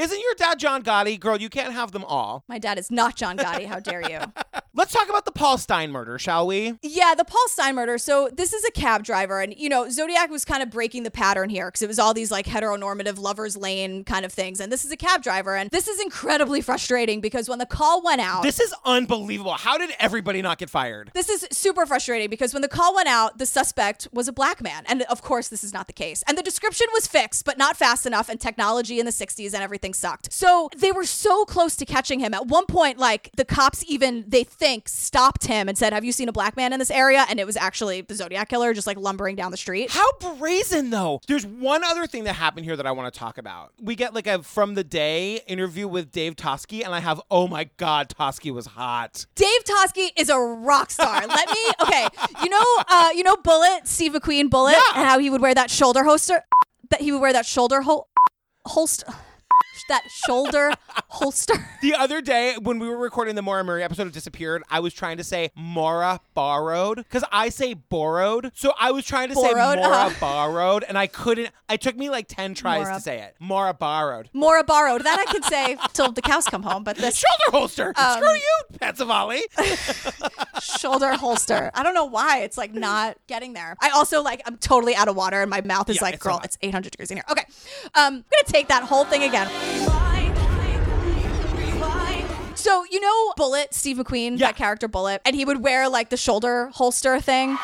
[0.00, 1.20] Isn't your dad John Gotti?
[1.20, 2.42] Girl, you can't have them all.
[2.48, 3.66] My dad is not John Gotti.
[3.66, 4.20] How dare you?
[4.72, 6.78] Let's talk about the Paul Stine murder, shall we?
[6.80, 7.98] Yeah, the Paul Stine murder.
[7.98, 11.10] So this is a cab driver, and you know Zodiac was kind of breaking the
[11.10, 14.72] pattern here because it was all these like heteronormative lovers lane kind of things, and
[14.72, 18.22] this is a cab driver, and this is incredibly frustrating because when the call went
[18.22, 19.52] out, This is unbelievable.
[19.52, 21.10] How did everybody not get fired?
[21.12, 24.62] this is super frustrating because when the call went out, the suspect was a black
[24.62, 24.84] man.
[24.86, 26.22] And of course, this is not the case.
[26.26, 28.30] And the description was fixed, but not fast enough.
[28.30, 30.32] And technology in the 60s and everything sucked.
[30.32, 32.34] So they were so close to catching him.
[32.34, 36.12] At one point, like the cops even, they think, stopped him and said, Have you
[36.12, 37.26] seen a black man in this area?
[37.28, 39.90] And it was actually the Zodiac killer just like lumbering down the street.
[39.90, 41.20] How brazen, though.
[41.26, 43.72] There's one other thing that happened here that I want to talk about.
[43.80, 47.48] We get like a from the day interview with Dave Toschi, and I have, oh
[47.48, 49.26] my God, Toschi was hot.
[49.34, 51.26] Dave Toschi is a rock star.
[51.26, 52.06] Let me okay.
[52.42, 55.70] You know, uh, you know Bullitt, Steve McQueen Bullitt, and how he would wear that
[55.70, 56.42] shoulder holster.
[56.90, 58.08] That he would wear that shoulder hol-
[58.66, 59.06] holster.
[59.88, 60.72] That shoulder
[61.08, 61.54] holster.
[61.82, 64.94] The other day when we were recording the Maura Murray episode of Disappeared, I was
[64.94, 68.52] trying to say Maura borrowed because I say borrowed.
[68.54, 70.14] So I was trying to Borrowed, say Maura uh-huh.
[70.20, 71.50] borrowed, and I couldn't.
[71.68, 72.94] It took me like 10 tries Maura.
[72.94, 73.34] to say it.
[73.40, 74.30] Maura borrowed.
[74.32, 75.02] Mora borrowed.
[75.02, 76.84] That I could say till the cows come home.
[76.84, 77.92] But this Shoulder holster.
[77.96, 79.40] Um, Screw you, Pensavalle.
[80.62, 81.70] shoulder holster.
[81.74, 83.76] I don't know why it's like not getting there.
[83.80, 86.22] I also like I'm totally out of water and my mouth is Yeah, like, it's
[86.22, 87.24] girl, it's 800 degrees in here.
[87.30, 87.44] Okay,
[87.84, 89.48] um, I'm gonna take that whole thing again.
[92.54, 96.16] So you know Bullitt, Steve McQueen, that character Bullitt, and he would wear like the
[96.16, 97.56] shoulder holster thing.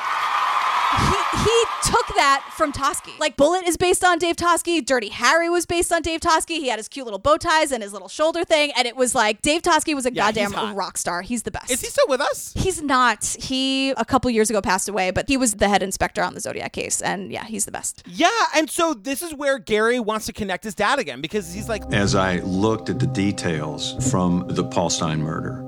[0.97, 1.65] He, he
[1.97, 3.19] took that from Toschi.
[3.19, 4.85] Like Bullitt is based on Dave Toschi.
[4.85, 6.59] Dirty Harry was based on Dave Toschi.
[6.59, 9.15] He had his cute little bow ties and his little shoulder thing, and it was
[9.15, 11.23] like Dave Tosky was a Yeah, goddamn rock star.
[11.23, 11.71] He's the best.
[11.71, 12.53] Is he still with us?
[12.57, 13.25] He's not.
[13.41, 16.41] He a couple years ago passed away, but he was the head inspector on the
[16.41, 18.03] Zodiac case, and yeah, he's the best.
[18.07, 21.69] Yeah, and so this is where Gary wants to connect his dad again because he's
[21.69, 25.63] like, As I looked at the details from the Paul Stine murder,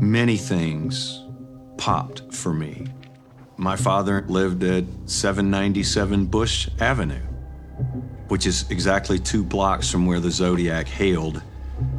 [0.00, 1.24] many things
[1.78, 2.86] popped for me.
[3.60, 7.20] My father lived at 797 Bush Avenue,
[8.28, 11.42] which is exactly two blocks from where the Zodiac hailed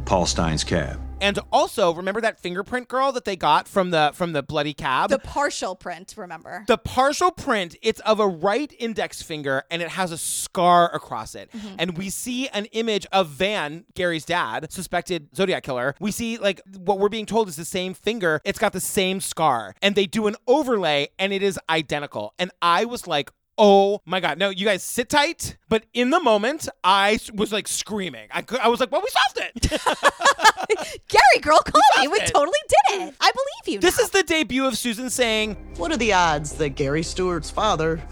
[0.04, 0.98] Paul Stine's cab.
[1.22, 5.10] And also remember that fingerprint girl that they got from the from the bloody cab.
[5.10, 6.64] The partial print, remember?
[6.66, 11.34] The partial print, it's of a right index finger and it has a scar across
[11.34, 11.50] it.
[11.52, 11.76] Mm-hmm.
[11.78, 15.94] And we see an image of Van, Gary's dad, suspected Zodiac killer.
[16.00, 18.40] We see like what we're being told is the same finger.
[18.44, 19.74] It's got the same scar.
[19.80, 22.34] And they do an overlay and it is identical.
[22.38, 23.30] And I was like,
[23.64, 24.38] Oh my God.
[24.38, 25.56] No, you guys sit tight.
[25.68, 28.26] But in the moment, I was like screaming.
[28.32, 29.70] I, cou- I was like, well, we solved it.
[31.08, 32.08] Gary, girl, call me.
[32.08, 32.26] We it.
[32.26, 33.14] totally did it.
[33.20, 33.78] I believe you.
[33.80, 34.04] this now.
[34.04, 38.02] is the debut of Susan saying, What are the odds that Gary Stewart's father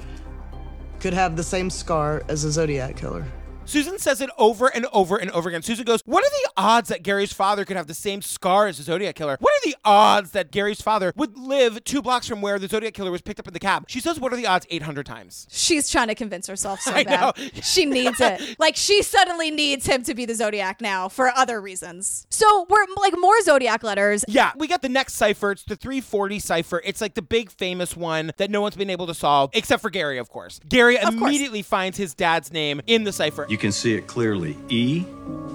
[1.00, 3.26] could have the same scar as a Zodiac killer?
[3.70, 5.62] Susan says it over and over and over again.
[5.62, 8.78] Susan goes, What are the odds that Gary's father could have the same scar as
[8.78, 9.36] the Zodiac Killer?
[9.38, 12.94] What are the odds that Gary's father would live two blocks from where the Zodiac
[12.94, 13.84] Killer was picked up in the cab?
[13.86, 15.46] She says, What are the odds 800 times?
[15.52, 17.20] She's trying to convince herself so I bad.
[17.20, 17.32] know.
[17.62, 18.56] She needs it.
[18.58, 22.26] Like she suddenly needs him to be the Zodiac now for other reasons.
[22.30, 24.24] So we're like more Zodiac letters.
[24.26, 25.52] Yeah, we got the next cipher.
[25.52, 26.82] It's the 340 cipher.
[26.84, 29.90] It's like the big famous one that no one's been able to solve, except for
[29.90, 30.58] Gary, of course.
[30.68, 33.46] Gary immediately finds his dad's name in the cipher.
[33.48, 34.56] You can see it clearly.
[34.68, 35.04] E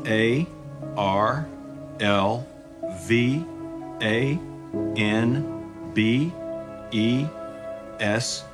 [0.06, 0.48] A
[0.96, 1.48] R
[2.00, 2.48] L
[3.02, 3.44] V
[4.02, 4.40] A
[4.96, 6.32] N B
[6.92, 7.26] E
[8.00, 8.46] S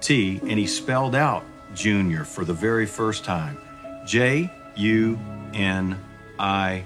[0.00, 1.44] T, and he spelled out
[1.74, 3.58] Junior for the very first time.
[4.06, 5.18] J U
[5.54, 5.98] N
[6.38, 6.84] I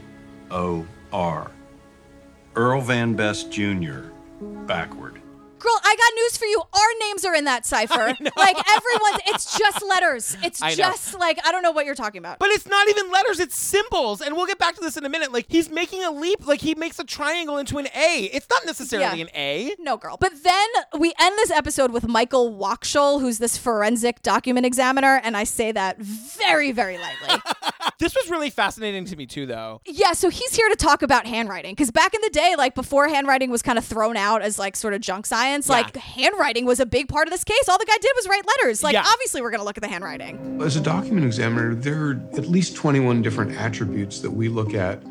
[0.51, 1.51] O R.
[2.55, 4.11] Earl Van Best Jr.
[4.41, 5.22] backward.
[5.63, 6.61] Girl, I got news for you.
[6.61, 8.17] Our names are in that cipher.
[8.43, 10.37] Like everyone's, it's just letters.
[10.43, 10.75] It's I know.
[10.75, 12.39] just like I don't know what you're talking about.
[12.41, 14.21] But it's not even letters, it's symbols.
[14.21, 15.33] And we'll get back to this in a minute.
[15.33, 16.45] Like, he's making a leap.
[16.47, 18.25] Like, he makes a triangle into an A.
[18.33, 19.25] It's not necessarily Yeah.
[19.27, 19.75] an A.
[19.79, 20.17] No, girl.
[20.19, 25.37] But then we end this episode with Michael Wakshull, who's this forensic document examiner, and
[25.37, 27.41] I say that very, very lightly.
[27.99, 29.81] This was really fascinating to me, too, though.
[29.87, 33.09] yeah, so he's here to talk about handwriting because back in the day, like before
[33.09, 36.81] handwriting was kind of thrown out as like sort of junk science, like handwriting was
[36.81, 37.69] a big part of this case.
[37.69, 38.83] All the guy did was write letters.
[38.83, 39.05] Like Yeah.
[39.07, 40.61] obviously, we're gonna look at the handwriting.
[40.63, 45.03] As a document examiner, there are at least 21 different attributes that we look at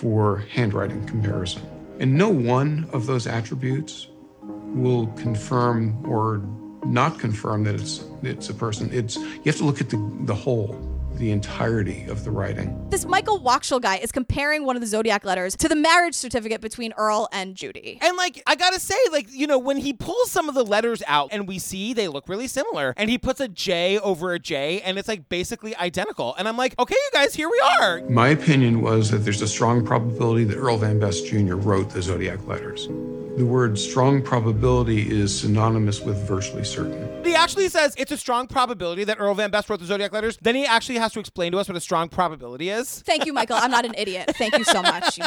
[0.00, 1.62] for handwriting comparison.
[2.00, 4.08] And no one of those attributes
[4.42, 6.42] will confirm or
[6.84, 8.90] not confirm that it's it's a person.
[8.92, 10.74] It's you have to look at the, the whole,
[11.16, 12.88] the entirety of the writing.
[12.90, 16.60] This Michael Wakshull guy is comparing one of the zodiac letters to the marriage certificate
[16.60, 17.98] between Earl and Judy.
[18.00, 21.02] And like, I gotta say, like, you know, when he pulls some of the letters
[21.06, 24.38] out and we see they look really similar, and he puts a J over a
[24.38, 26.34] J, and it's like basically identical.
[26.36, 28.02] And I'm like, okay, you guys, here we are.
[28.08, 31.54] My opinion was that there's a strong probability that Earl Van Best Jr.
[31.54, 32.88] wrote the zodiac letters.
[33.36, 37.13] The word strong probability is synonymous with virtually certain.
[37.26, 40.38] He actually says it's a strong probability that Earl Van Best wrote the Zodiac letters.
[40.40, 43.00] Then he actually has to explain to us what a strong probability is.
[43.02, 43.56] Thank you, Michael.
[43.56, 44.32] I'm not an idiot.
[44.36, 45.24] Thank you so much, you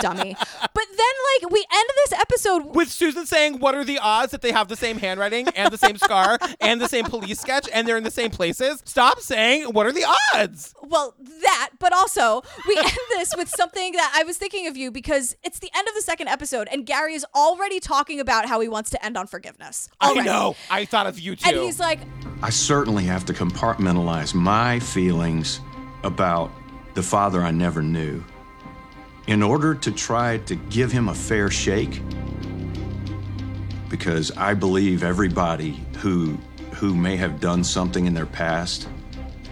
[0.00, 0.36] dummy.
[0.74, 4.42] But then, like, we end this episode with Susan saying, What are the odds that
[4.42, 7.86] they have the same handwriting and the same scar and the same police sketch and
[7.86, 8.82] they're in the same places?
[8.84, 10.74] Stop saying, What are the odds?
[10.82, 14.90] Well, that, but also we end this with something that I was thinking of you
[14.90, 18.60] because it's the end of the second episode, and Gary is already talking about how
[18.60, 19.88] he wants to end on forgiveness.
[20.00, 20.28] I Already.
[20.28, 20.56] know.
[20.70, 21.48] I thought of you too.
[21.48, 22.00] And he's like,
[22.42, 25.60] I certainly have to compartmentalize my feelings
[26.02, 26.50] about
[26.94, 28.22] the father I never knew
[29.26, 32.02] in order to try to give him a fair shake.
[33.88, 36.38] Because I believe everybody who
[36.74, 38.88] who may have done something in their past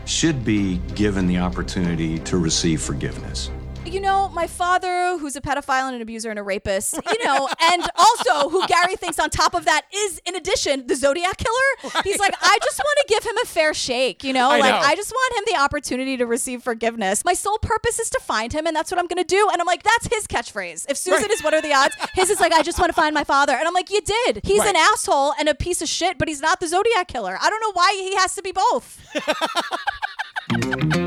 [0.04, 3.50] should be given the opportunity to receive forgiveness.
[3.90, 7.48] You know, my father, who's a pedophile and an abuser and a rapist, you know,
[7.72, 11.92] and also who Gary thinks on top of that is, in addition, the Zodiac killer.
[12.04, 14.50] He's like, I just want to give him a fair shake, you know?
[14.50, 14.80] I like, know.
[14.86, 17.24] I just want him the opportunity to receive forgiveness.
[17.24, 19.48] My sole purpose is to find him, and that's what I'm going to do.
[19.52, 20.86] And I'm like, that's his catchphrase.
[20.88, 23.14] If Susan is what are the odds, his is like, I just want to find
[23.14, 23.54] my father.
[23.54, 24.40] And I'm like, you did.
[24.44, 27.36] He's an asshole and a piece of shit, but he's not the Zodiac killer.
[27.40, 29.00] I don't know why he has to be both.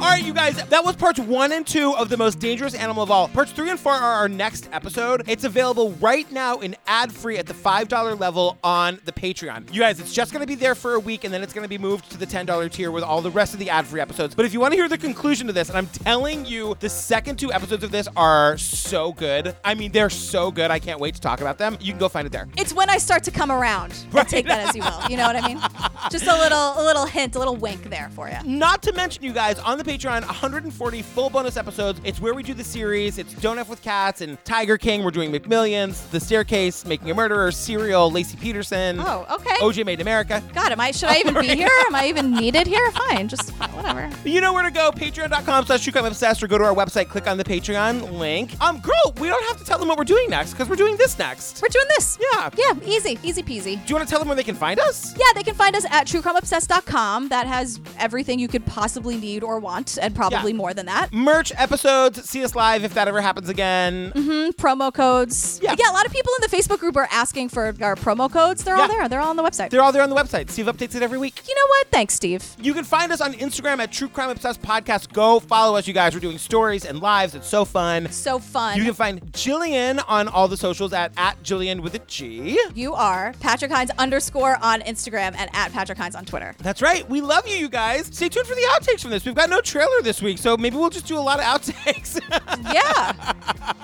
[0.00, 3.02] all right, you guys, that was parts one and two of The Most Dangerous Animal
[3.02, 3.28] of All.
[3.28, 5.24] Parts three and four are our next episode.
[5.28, 9.70] It's available right now in ad free at the $5 level on the Patreon.
[9.74, 11.64] You guys, it's just going to be there for a week and then it's going
[11.64, 14.00] to be moved to the $10 tier with all the rest of the ad free
[14.00, 14.34] episodes.
[14.34, 16.88] But if you want to hear the conclusion to this, and I'm telling you, the
[16.88, 19.54] second two episodes of this are so good.
[19.64, 20.70] I mean, they're so good.
[20.70, 21.76] I can't wait to talk about them.
[21.78, 22.48] You can go find it there.
[22.56, 23.92] It's when I start to come around.
[24.14, 25.10] And Take that as you will.
[25.10, 25.60] You know what I mean?
[26.10, 28.38] Just a little, a little hint, a little wink there for you.
[28.46, 32.00] Not to mention, you guys, on the Patreon, 140 full bonus episodes.
[32.04, 33.18] It's where we do the series.
[33.18, 35.02] It's Don't F with Cats and Tiger King.
[35.02, 39.00] We're doing McMillions, The Staircase, Making a Murderer, Serial, Laci Peterson.
[39.00, 39.56] Oh, okay.
[39.56, 40.44] OJ Made in America.
[40.54, 40.92] God, am I?
[40.92, 41.68] Should I even be here?
[41.88, 42.88] Am I even needed here?
[42.92, 44.08] Fine, just whatever.
[44.24, 44.92] You know where to go.
[44.92, 48.52] Patreon.com slash True Crime Obsessed or go to our website, click on the Patreon link.
[48.62, 50.96] Um, girl, we don't have to tell them what we're doing next because we're doing
[50.98, 51.60] this next.
[51.62, 52.16] We're doing this.
[52.32, 52.50] Yeah.
[52.56, 53.74] Yeah, easy, easy peasy.
[53.74, 55.16] Do you want to tell them where they can find us?
[55.18, 57.30] Yeah, they can find us at truecrimeobsessed.com.
[57.30, 60.56] That has everything you could possibly need or want, and probably Yeah.
[60.56, 61.12] more than that.
[61.12, 64.12] Merch episodes, see us live if that ever happens again.
[64.14, 65.58] hmm promo codes.
[65.62, 65.74] Yeah.
[65.78, 68.64] yeah, a lot of people in the Facebook group are asking for our promo codes.
[68.64, 68.88] They're all Yeah.
[68.88, 69.08] there.
[69.08, 69.70] They're all on the website.
[69.70, 70.50] They're all there on the website.
[70.50, 71.42] Steve updates it every week.
[71.48, 71.88] you know what?
[71.90, 72.44] Thanks, Steve.
[72.60, 75.12] You can find us on Instagram Instagram at True Crime Obsessed Podcast.
[75.12, 76.14] Go follow us, you guys.
[76.14, 77.34] We're doing stories and lives.
[77.34, 78.10] It's so fun.
[78.10, 78.76] So fun.
[78.78, 82.58] You can find Gillian on all the socials at, at Gillian with a G.
[82.74, 86.54] You are Patrick Hinds underscore on Instagram and at Patrick Hinds on Twitter.
[86.58, 87.08] That's right.
[87.10, 88.06] We love you, you guys.
[88.06, 89.24] Stay tuned for the outtakes from this.
[89.24, 92.20] We've got no trailer this week, so maybe we'll just do a lot of outtakes.
[92.74, 93.32] yeah.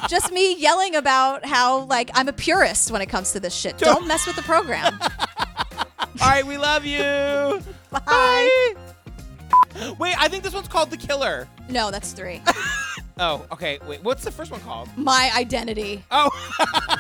[0.09, 3.79] Just me yelling about how, like, I'm a purist when it comes to this shit.
[3.79, 4.99] Don't mess with the program.
[6.21, 6.99] All right, we love you.
[7.91, 8.75] Bye.
[9.99, 11.47] Wait, I think this one's called The Killer.
[11.69, 12.43] No, that's three.
[13.19, 13.79] Oh, okay.
[13.87, 14.91] Wait, what's the first one called?
[14.95, 16.05] My identity.
[16.11, 16.29] Oh.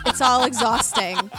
[0.06, 1.30] it's all exhausting.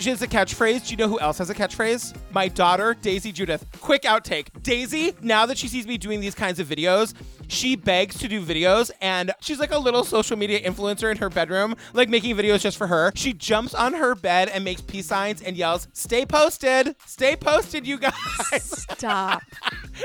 [0.00, 0.86] She has a catchphrase.
[0.86, 2.16] Do you know who else has a catchphrase?
[2.32, 3.66] My daughter, Daisy Judith.
[3.82, 4.48] Quick outtake.
[4.62, 7.12] Daisy, now that she sees me doing these kinds of videos,
[7.48, 11.28] she begs to do videos and she's like a little social media influencer in her
[11.28, 13.12] bedroom, like making videos just for her.
[13.14, 16.96] She jumps on her bed and makes peace signs and yells, Stay posted.
[17.04, 18.14] Stay posted, you guys.
[18.62, 19.42] Stop.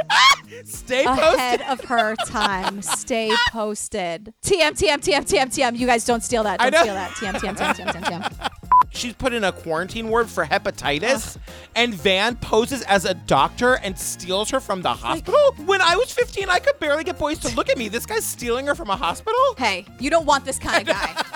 [0.66, 2.82] Stay Ahead of her time.
[2.82, 4.34] Stay posted.
[4.44, 5.78] TM, TM, TM, TM, TM.
[5.78, 6.60] You guys don't steal that.
[6.60, 7.12] Don't steal that.
[7.12, 8.60] TM, TM, TM, TM, TM, TM.
[8.96, 11.38] She's put in a quarantine ward for hepatitis,
[11.76, 15.54] and Van poses as a doctor and steals her from the hospital.
[15.66, 17.90] when I was 15, I could barely get boys to look at me.
[17.90, 19.56] This guy's stealing her from a hospital?
[19.58, 21.24] Hey, you don't want this kind of guy.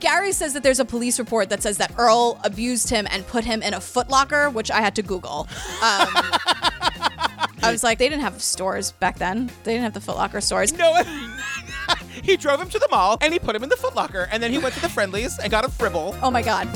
[0.00, 3.44] Gary says that there's a police report that says that Earl abused him and put
[3.44, 5.48] him in a footlocker, which I had to Google.
[5.50, 5.80] Um,
[7.62, 9.50] I was like, they didn't have stores back then.
[9.64, 10.72] They didn't have the footlocker stores.
[10.72, 11.02] No.
[12.22, 14.52] he drove him to the mall and he put him in the footlocker, and then
[14.52, 16.16] he went to the friendlies and got a fribble.
[16.22, 16.68] Oh my God.